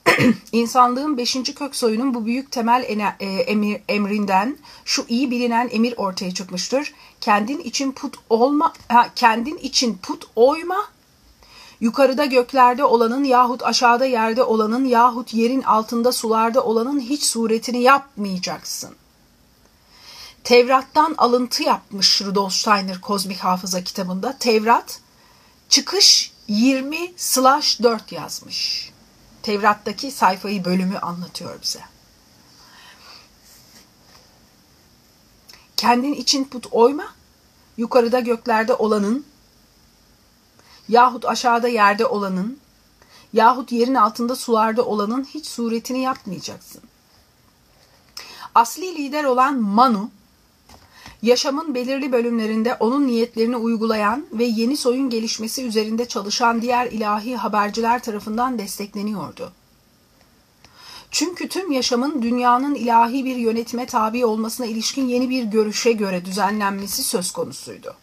İnsanlığın 0.53 1.16
beşinci 1.16 1.55
kök 1.55 1.76
soyunun 1.76 2.14
bu 2.14 2.26
büyük 2.26 2.53
temel 2.53 2.82
e, 3.20 3.26
emir, 3.26 3.80
emrinden 3.88 4.59
şu 4.84 5.05
iyi 5.09 5.30
bilinen 5.30 5.68
emir 5.72 5.94
ortaya 5.96 6.34
çıkmıştır. 6.34 6.94
Kendin 7.20 7.59
için 7.59 7.92
put 7.92 8.14
olma, 8.30 8.72
ha, 8.88 9.11
kendin 9.16 9.57
için 9.57 9.98
put 10.03 10.24
oyma, 10.36 10.88
yukarıda 11.80 12.24
göklerde 12.24 12.84
olanın 12.84 13.24
yahut 13.24 13.62
aşağıda 13.62 14.07
yerde 14.07 14.42
olanın 14.42 14.84
yahut 14.84 15.34
yerin 15.34 15.62
altında 15.62 16.12
sularda 16.12 16.64
olanın 16.64 17.00
hiç 17.00 17.24
suretini 17.24 17.82
yapmayacaksın. 17.82 18.94
Tevrat'tan 20.44 21.14
alıntı 21.18 21.62
yapmış 21.62 22.22
Rudolf 22.22 22.53
Steiner 22.53 23.00
Kozmik 23.00 23.38
Hafıza 23.38 23.84
kitabında. 23.84 24.38
Tevrat 24.38 25.00
çıkış 25.68 26.32
20 26.48 27.12
slash 27.16 27.82
4 27.82 28.12
yazmış. 28.12 28.91
Tevrat'taki 29.43 30.11
sayfayı 30.11 30.64
bölümü 30.64 30.99
anlatıyor 30.99 31.62
bize. 31.62 31.80
Kendin 35.76 36.12
için 36.12 36.45
put 36.45 36.66
oyma, 36.70 37.07
yukarıda 37.76 38.20
göklerde 38.20 38.74
olanın 38.74 39.26
yahut 40.88 41.24
aşağıda 41.24 41.68
yerde 41.68 42.07
olanın 42.07 42.59
yahut 43.32 43.72
yerin 43.72 43.95
altında 43.95 44.36
sularda 44.36 44.84
olanın 44.84 45.24
hiç 45.24 45.47
suretini 45.47 46.03
yapmayacaksın. 46.03 46.82
Asli 48.55 48.95
lider 48.95 49.24
olan 49.24 49.61
Manu, 49.61 50.11
yaşamın 51.23 51.75
belirli 51.75 52.12
bölümlerinde 52.12 52.75
onun 52.75 53.07
niyetlerini 53.07 53.57
uygulayan 53.57 54.27
ve 54.33 54.45
yeni 54.45 54.77
soyun 54.77 55.11
gelişmesi 55.11 55.64
üzerinde 55.64 56.09
çalışan 56.09 56.62
diğer 56.62 56.87
ilahi 56.87 57.37
haberciler 57.37 58.03
tarafından 58.03 58.59
destekleniyordu. 58.59 59.53
Çünkü 61.11 61.49
tüm 61.49 61.73
yaşamın 61.73 62.23
dünyanın 62.23 62.75
ilahi 62.75 63.25
bir 63.25 63.37
yönetime 63.37 63.87
tabi 63.87 64.27
olmasına 64.27 64.66
ilişkin 64.66 65.09
yeni 65.09 65.31
bir 65.31 65.45
görüşe 65.45 65.93
göre 65.93 66.25
düzenlenmesi 66.25 67.03
söz 67.03 67.33
konusuydu. 67.33 67.95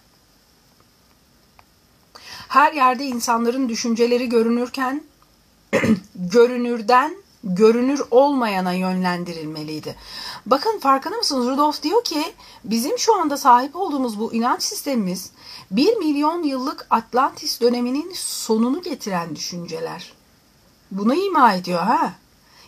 Her 2.47 2.73
yerde 2.73 3.05
insanların 3.05 3.69
düşünceleri 3.69 4.29
görünürken 4.29 5.03
görünürden 6.15 7.15
görünür 7.43 8.01
olmayana 8.11 8.73
yönlendirilmeliydi. 8.73 9.95
Bakın 10.45 10.79
farkında 10.79 11.17
mısınız? 11.17 11.47
Rudolf 11.47 11.83
diyor 11.83 12.03
ki 12.03 12.23
bizim 12.63 12.97
şu 12.97 13.15
anda 13.21 13.37
sahip 13.37 13.75
olduğumuz 13.75 14.19
bu 14.19 14.33
inanç 14.33 14.63
sistemimiz 14.63 15.31
bir 15.71 15.97
milyon 15.97 16.43
yıllık 16.43 16.87
Atlantis 16.89 17.61
döneminin 17.61 18.11
sonunu 18.15 18.81
getiren 18.81 19.35
düşünceler. 19.35 20.13
Bunu 20.91 21.15
ima 21.15 21.53
ediyor 21.53 21.83
ha. 21.83 22.13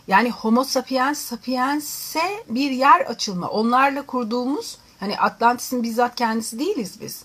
Yani 0.06 0.30
Homo 0.30 0.64
sapiens 0.64 1.18
sapiens'e 1.18 2.44
bir 2.48 2.70
yer 2.70 3.00
açılma. 3.00 3.48
Onlarla 3.48 4.06
kurduğumuz 4.06 4.78
hani 5.00 5.18
Atlantis'in 5.18 5.82
bizzat 5.82 6.14
kendisi 6.14 6.58
değiliz 6.58 7.00
biz. 7.00 7.22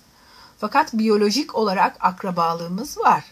Fakat 0.59 0.93
biyolojik 0.93 1.55
olarak 1.55 1.97
akrabalığımız 1.99 2.97
var. 2.97 3.23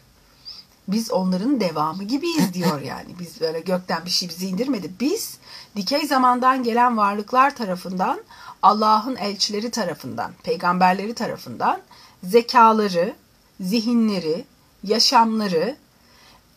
Biz 0.87 1.11
onların 1.11 1.59
devamı 1.59 2.03
gibiyiz 2.03 2.53
diyor 2.53 2.81
yani. 2.81 3.15
Biz 3.19 3.41
böyle 3.41 3.59
gökten 3.59 4.05
bir 4.05 4.09
şey 4.09 4.29
bizi 4.29 4.47
indirmedi. 4.47 4.91
Biz 4.99 5.37
dikey 5.75 6.07
zamandan 6.07 6.63
gelen 6.63 6.97
varlıklar 6.97 7.55
tarafından, 7.55 8.21
Allah'ın 8.61 9.15
elçileri 9.15 9.71
tarafından, 9.71 10.31
peygamberleri 10.43 11.13
tarafından 11.13 11.81
zekaları, 12.23 13.15
zihinleri, 13.59 14.45
yaşamları 14.83 15.75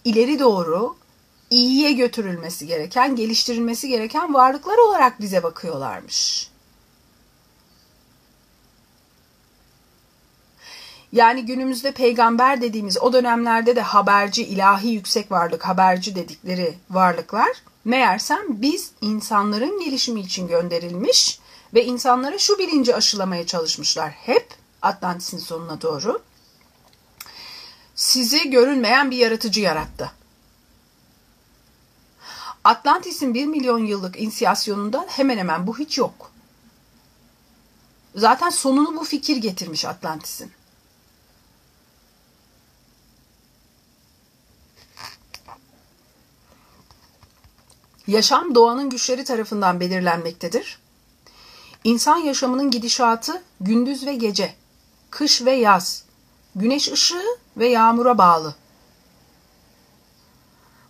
ileri 0.04 0.38
doğru 0.38 0.96
iyiye 1.50 1.92
götürülmesi 1.92 2.66
gereken, 2.66 3.16
geliştirilmesi 3.16 3.88
gereken 3.88 4.34
varlıklar 4.34 4.78
olarak 4.78 5.20
bize 5.20 5.42
bakıyorlarmış. 5.42 6.50
Yani 11.12 11.46
günümüzde 11.46 11.92
peygamber 11.92 12.60
dediğimiz 12.60 12.98
o 12.98 13.12
dönemlerde 13.12 13.76
de 13.76 13.80
haberci, 13.80 14.42
ilahi 14.42 14.88
yüksek 14.88 15.30
varlık, 15.30 15.68
haberci 15.68 16.14
dedikleri 16.14 16.74
varlıklar 16.90 17.48
meğersem 17.84 18.42
biz 18.48 18.90
insanların 19.00 19.84
gelişimi 19.84 20.20
için 20.20 20.48
gönderilmiş 20.48 21.40
ve 21.74 21.84
insanlara 21.84 22.38
şu 22.38 22.58
bilinci 22.58 22.96
aşılamaya 22.96 23.46
çalışmışlar 23.46 24.10
hep 24.10 24.54
Atlantis'in 24.82 25.38
sonuna 25.38 25.82
doğru. 25.82 26.22
sizi 27.94 28.50
görünmeyen 28.50 29.10
bir 29.10 29.16
yaratıcı 29.16 29.60
yarattı. 29.60 30.12
Atlantis'in 32.64 33.34
1 33.34 33.46
milyon 33.46 33.86
yıllık 33.86 34.20
inisiyasyonunda 34.20 35.06
hemen 35.08 35.38
hemen 35.38 35.66
bu 35.66 35.78
hiç 35.78 35.98
yok. 35.98 36.32
Zaten 38.14 38.50
sonunu 38.50 38.96
bu 38.96 39.04
fikir 39.04 39.36
getirmiş 39.36 39.84
Atlantis'in. 39.84 40.57
Yaşam 48.08 48.54
doğanın 48.54 48.90
güçleri 48.90 49.24
tarafından 49.24 49.80
belirlenmektedir. 49.80 50.78
İnsan 51.84 52.16
yaşamının 52.16 52.70
gidişatı 52.70 53.42
gündüz 53.60 54.06
ve 54.06 54.14
gece, 54.14 54.54
kış 55.10 55.44
ve 55.44 55.52
yaz, 55.52 56.04
güneş 56.54 56.92
ışığı 56.92 57.24
ve 57.56 57.68
yağmura 57.68 58.18
bağlı. 58.18 58.54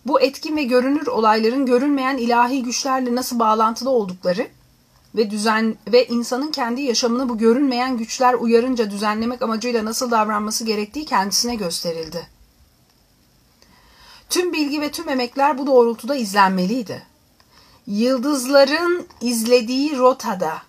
Bu 0.05 0.21
etkin 0.21 0.57
ve 0.57 0.63
görünür 0.63 1.07
olayların 1.07 1.65
görünmeyen 1.65 2.17
ilahi 2.17 2.63
güçlerle 2.63 3.15
nasıl 3.15 3.39
bağlantılı 3.39 3.89
oldukları 3.89 4.47
ve 5.15 5.31
düzen 5.31 5.75
ve 5.87 6.07
insanın 6.07 6.51
kendi 6.51 6.81
yaşamını 6.81 7.29
bu 7.29 7.37
görünmeyen 7.37 7.97
güçler 7.97 8.33
uyarınca 8.33 8.91
düzenlemek 8.91 9.41
amacıyla 9.41 9.85
nasıl 9.85 10.11
davranması 10.11 10.65
gerektiği 10.65 11.05
kendisine 11.05 11.55
gösterildi. 11.55 12.27
Tüm 14.29 14.53
bilgi 14.53 14.81
ve 14.81 14.91
tüm 14.91 15.09
emekler 15.09 15.57
bu 15.57 15.67
doğrultuda 15.67 16.15
izlenmeliydi. 16.15 17.08
Yıldızların 17.89 19.07
izlediği 19.21 19.97
rotada, 19.97 20.61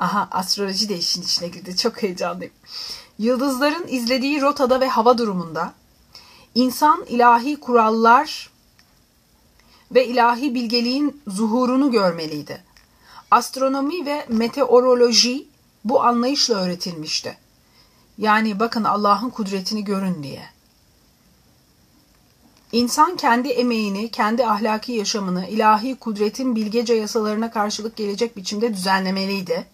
aha 0.00 0.28
astroloji 0.30 0.88
de 0.88 0.96
işin 0.98 1.22
içine 1.22 1.48
girdi 1.48 1.76
çok 1.76 2.02
heyecanlıyım. 2.02 2.52
Yıldızların 3.18 3.88
izlediği 3.88 4.40
rotada 4.40 4.80
ve 4.80 4.88
hava 4.88 5.18
durumunda 5.18 5.72
insan 6.54 7.04
ilahi 7.08 7.60
kurallar 7.60 8.50
ve 9.90 10.06
ilahi 10.06 10.54
bilgeliğin 10.54 11.22
zuhurunu 11.26 11.90
görmeliydi. 11.90 12.64
Astronomi 13.30 14.06
ve 14.06 14.26
meteoroloji 14.28 15.48
bu 15.84 16.02
anlayışla 16.02 16.54
öğretilmişti. 16.54 17.38
Yani 18.18 18.60
bakın 18.60 18.84
Allah'ın 18.84 19.30
kudretini 19.30 19.84
görün 19.84 20.22
diye. 20.22 20.55
İnsan 22.76 23.16
kendi 23.16 23.48
emeğini, 23.48 24.08
kendi 24.08 24.46
ahlaki 24.46 24.92
yaşamını 24.92 25.46
ilahi 25.46 25.94
kudretin 25.94 26.56
bilgece 26.56 26.94
yasalarına 26.94 27.50
karşılık 27.50 27.96
gelecek 27.96 28.36
biçimde 28.36 28.74
düzenlemeliydi. 28.74 29.66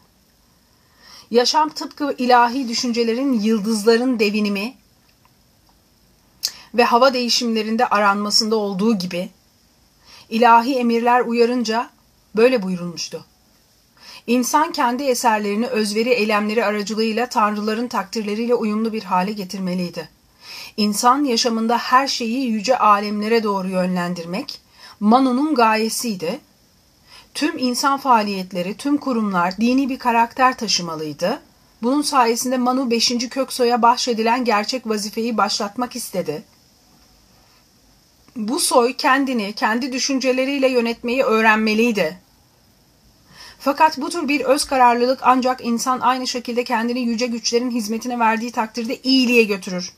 Yaşam 1.30 1.68
tıpkı 1.68 2.14
ilahi 2.18 2.68
düşüncelerin 2.68 3.32
yıldızların 3.32 4.18
devinimi 4.18 4.74
ve 6.74 6.84
hava 6.84 7.14
değişimlerinde 7.14 7.86
aranmasında 7.86 8.56
olduğu 8.56 8.98
gibi 8.98 9.30
ilahi 10.30 10.74
emirler 10.74 11.20
uyarınca 11.20 11.90
böyle 12.36 12.62
buyurulmuştu. 12.62 13.24
İnsan 14.26 14.72
kendi 14.72 15.02
eserlerini 15.02 15.66
özveri 15.66 16.10
eylemleri 16.10 16.64
aracılığıyla 16.64 17.28
tanrıların 17.28 17.88
takdirleriyle 17.88 18.54
uyumlu 18.54 18.92
bir 18.92 19.02
hale 19.02 19.32
getirmeliydi. 19.32 20.21
İnsan 20.76 21.24
yaşamında 21.24 21.78
her 21.78 22.06
şeyi 22.06 22.46
yüce 22.46 22.78
alemlere 22.78 23.42
doğru 23.42 23.68
yönlendirmek, 23.68 24.60
Manu'nun 25.00 25.54
gayesiydi. 25.54 26.40
Tüm 27.34 27.58
insan 27.58 27.98
faaliyetleri, 27.98 28.76
tüm 28.76 28.96
kurumlar 28.96 29.56
dini 29.56 29.88
bir 29.88 29.98
karakter 29.98 30.56
taşımalıydı. 30.56 31.42
Bunun 31.82 32.02
sayesinde 32.02 32.58
Manu 32.58 32.90
5. 32.90 33.28
Köksoy'a 33.30 33.82
bahşedilen 33.82 34.44
gerçek 34.44 34.88
vazifeyi 34.88 35.36
başlatmak 35.36 35.96
istedi. 35.96 36.42
Bu 38.36 38.58
soy 38.58 38.92
kendini, 38.92 39.52
kendi 39.52 39.92
düşünceleriyle 39.92 40.68
yönetmeyi 40.68 41.22
öğrenmeliydi. 41.22 42.18
Fakat 43.58 43.98
bu 43.98 44.10
tür 44.10 44.28
bir 44.28 44.40
öz 44.40 44.64
kararlılık 44.64 45.18
ancak 45.22 45.64
insan 45.64 46.00
aynı 46.00 46.26
şekilde 46.26 46.64
kendini 46.64 47.00
yüce 47.00 47.26
güçlerin 47.26 47.70
hizmetine 47.70 48.18
verdiği 48.18 48.52
takdirde 48.52 48.96
iyiliğe 48.96 49.44
götürür. 49.44 49.92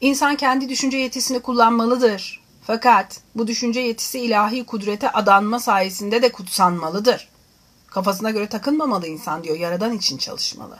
İnsan 0.00 0.36
kendi 0.36 0.68
düşünce 0.68 0.96
yetisini 0.96 1.40
kullanmalıdır. 1.40 2.40
Fakat 2.66 3.20
bu 3.34 3.46
düşünce 3.46 3.80
yetisi 3.80 4.20
ilahi 4.20 4.66
kudrete 4.66 5.10
adanma 5.10 5.60
sayesinde 5.60 6.22
de 6.22 6.32
kutsanmalıdır. 6.32 7.28
Kafasına 7.86 8.30
göre 8.30 8.46
takılmamalı 8.46 9.06
insan 9.06 9.44
diyor, 9.44 9.56
yaradan 9.56 9.92
için 9.92 10.18
çalışmalı. 10.18 10.78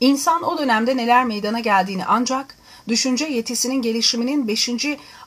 İnsan 0.00 0.42
o 0.42 0.58
dönemde 0.58 0.96
neler 0.96 1.24
meydana 1.24 1.60
geldiğini 1.60 2.06
ancak 2.06 2.56
düşünce 2.88 3.24
yetisinin 3.24 3.82
gelişiminin 3.82 4.48
5. 4.48 4.70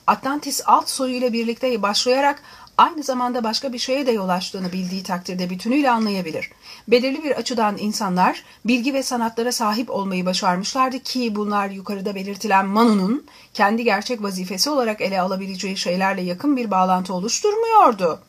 Atlantis 0.07 0.61
alt 0.65 0.89
soyu 0.89 1.15
ile 1.15 1.33
birlikte 1.33 1.81
başlayarak 1.81 2.43
aynı 2.79 3.03
zamanda 3.03 3.43
başka 3.43 3.73
bir 3.73 3.79
şeye 3.79 4.07
de 4.07 4.11
yol 4.11 4.29
açtığını 4.29 4.71
bildiği 4.71 5.03
takdirde 5.03 5.49
bütünüyle 5.49 5.91
anlayabilir. 5.91 6.51
Belirli 6.87 7.23
bir 7.23 7.31
açıdan 7.31 7.77
insanlar 7.77 8.43
bilgi 8.65 8.93
ve 8.93 9.03
sanatlara 9.03 9.51
sahip 9.51 9.89
olmayı 9.89 10.25
başarmışlardı 10.25 10.99
ki 10.99 11.35
bunlar 11.35 11.69
yukarıda 11.69 12.15
belirtilen 12.15 12.65
Manu'nun 12.65 13.25
kendi 13.53 13.83
gerçek 13.83 14.23
vazifesi 14.23 14.69
olarak 14.69 15.01
ele 15.01 15.21
alabileceği 15.21 15.77
şeylerle 15.77 16.21
yakın 16.21 16.57
bir 16.57 16.71
bağlantı 16.71 17.13
oluşturmuyordu. 17.13 18.19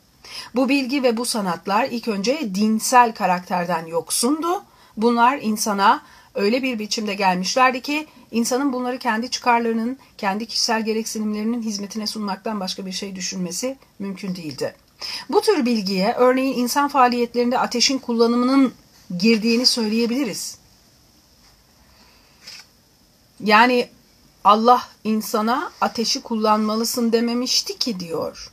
Bu 0.55 0.69
bilgi 0.69 1.03
ve 1.03 1.17
bu 1.17 1.25
sanatlar 1.25 1.87
ilk 1.91 2.07
önce 2.07 2.55
dinsel 2.55 3.13
karakterden 3.13 3.85
yoksundu. 3.85 4.63
Bunlar 4.97 5.37
insana 5.41 6.01
öyle 6.35 6.63
bir 6.63 6.79
biçimde 6.79 7.13
gelmişlerdi 7.13 7.81
ki 7.81 8.07
insanın 8.31 8.73
bunları 8.73 8.99
kendi 8.99 9.29
çıkarlarının, 9.29 9.97
kendi 10.17 10.45
kişisel 10.45 10.85
gereksinimlerinin 10.85 11.61
hizmetine 11.61 12.07
sunmaktan 12.07 12.59
başka 12.59 12.85
bir 12.85 12.91
şey 12.91 13.15
düşünmesi 13.15 13.77
mümkün 13.99 14.35
değildi. 14.35 14.75
Bu 15.29 15.41
tür 15.41 15.65
bilgiye 15.65 16.13
örneğin 16.13 16.57
insan 16.57 16.87
faaliyetlerinde 16.87 17.59
ateşin 17.59 17.99
kullanımının 17.99 18.73
girdiğini 19.19 19.65
söyleyebiliriz. 19.65 20.57
Yani 23.43 23.89
Allah 24.43 24.87
insana 25.03 25.71
ateşi 25.81 26.21
kullanmalısın 26.21 27.11
dememişti 27.11 27.77
ki 27.77 27.99
diyor. 27.99 28.51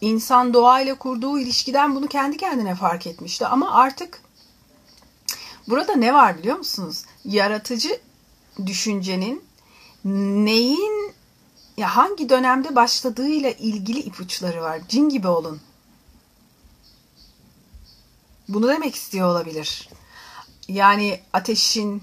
İnsan 0.00 0.54
doğayla 0.54 0.94
kurduğu 0.94 1.38
ilişkiden 1.38 1.94
bunu 1.94 2.06
kendi 2.06 2.36
kendine 2.36 2.74
fark 2.74 3.06
etmişti 3.06 3.46
ama 3.46 3.74
artık 3.74 4.20
Burada 5.68 5.94
ne 5.94 6.14
var 6.14 6.38
biliyor 6.38 6.56
musunuz? 6.56 7.04
Yaratıcı 7.24 8.00
düşüncenin 8.66 9.44
neyin 10.44 11.12
ya 11.76 11.96
hangi 11.96 12.28
dönemde 12.28 12.76
başladığıyla 12.76 13.50
ilgili 13.50 13.98
ipuçları 13.98 14.62
var. 14.62 14.80
Cin 14.88 15.08
gibi 15.08 15.28
olun. 15.28 15.60
Bunu 18.48 18.68
demek 18.68 18.94
istiyor 18.94 19.30
olabilir. 19.30 19.88
Yani 20.68 21.20
ateşin 21.32 22.02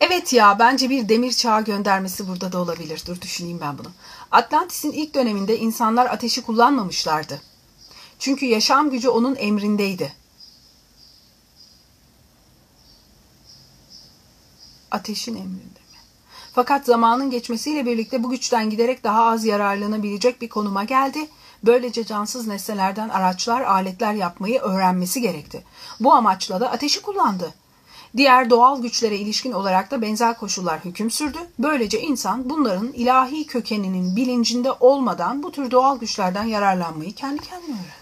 Evet 0.00 0.32
ya 0.32 0.58
bence 0.58 0.90
bir 0.90 1.08
demir 1.08 1.32
çağı 1.32 1.64
göndermesi 1.64 2.28
burada 2.28 2.52
da 2.52 2.58
olabilir. 2.58 3.02
Dur 3.06 3.20
düşüneyim 3.20 3.60
ben 3.60 3.78
bunu. 3.78 3.88
Atlantis'in 4.30 4.92
ilk 4.92 5.14
döneminde 5.14 5.58
insanlar 5.58 6.06
ateşi 6.06 6.42
kullanmamışlardı. 6.42 7.42
Çünkü 8.18 8.46
yaşam 8.46 8.90
gücü 8.90 9.08
onun 9.08 9.36
emrindeydi. 9.36 10.12
Ateşin 14.92 15.36
emrinde 15.36 15.80
mi? 15.80 15.98
Fakat 16.54 16.86
zamanın 16.86 17.30
geçmesiyle 17.30 17.86
birlikte 17.86 18.22
bu 18.22 18.30
güçten 18.30 18.70
giderek 18.70 19.04
daha 19.04 19.24
az 19.24 19.44
yararlanabilecek 19.44 20.42
bir 20.42 20.48
konuma 20.48 20.84
geldi. 20.84 21.28
Böylece 21.64 22.04
cansız 22.04 22.46
nesnelerden 22.46 23.08
araçlar, 23.08 23.60
aletler 23.60 24.12
yapmayı 24.12 24.60
öğrenmesi 24.60 25.20
gerekti. 25.20 25.64
Bu 26.00 26.12
amaçla 26.12 26.60
da 26.60 26.70
ateşi 26.70 27.02
kullandı. 27.02 27.54
Diğer 28.16 28.50
doğal 28.50 28.82
güçlere 28.82 29.16
ilişkin 29.16 29.52
olarak 29.52 29.90
da 29.90 30.02
benzer 30.02 30.38
koşullar 30.38 30.84
hüküm 30.84 31.10
sürdü. 31.10 31.38
Böylece 31.58 32.00
insan 32.00 32.50
bunların 32.50 32.92
ilahi 32.92 33.46
kökeninin 33.46 34.16
bilincinde 34.16 34.72
olmadan 34.72 35.42
bu 35.42 35.52
tür 35.52 35.70
doğal 35.70 35.98
güçlerden 35.98 36.44
yararlanmayı 36.44 37.14
kendi 37.14 37.42
kendine 37.42 37.74
öğrendi. 37.74 38.01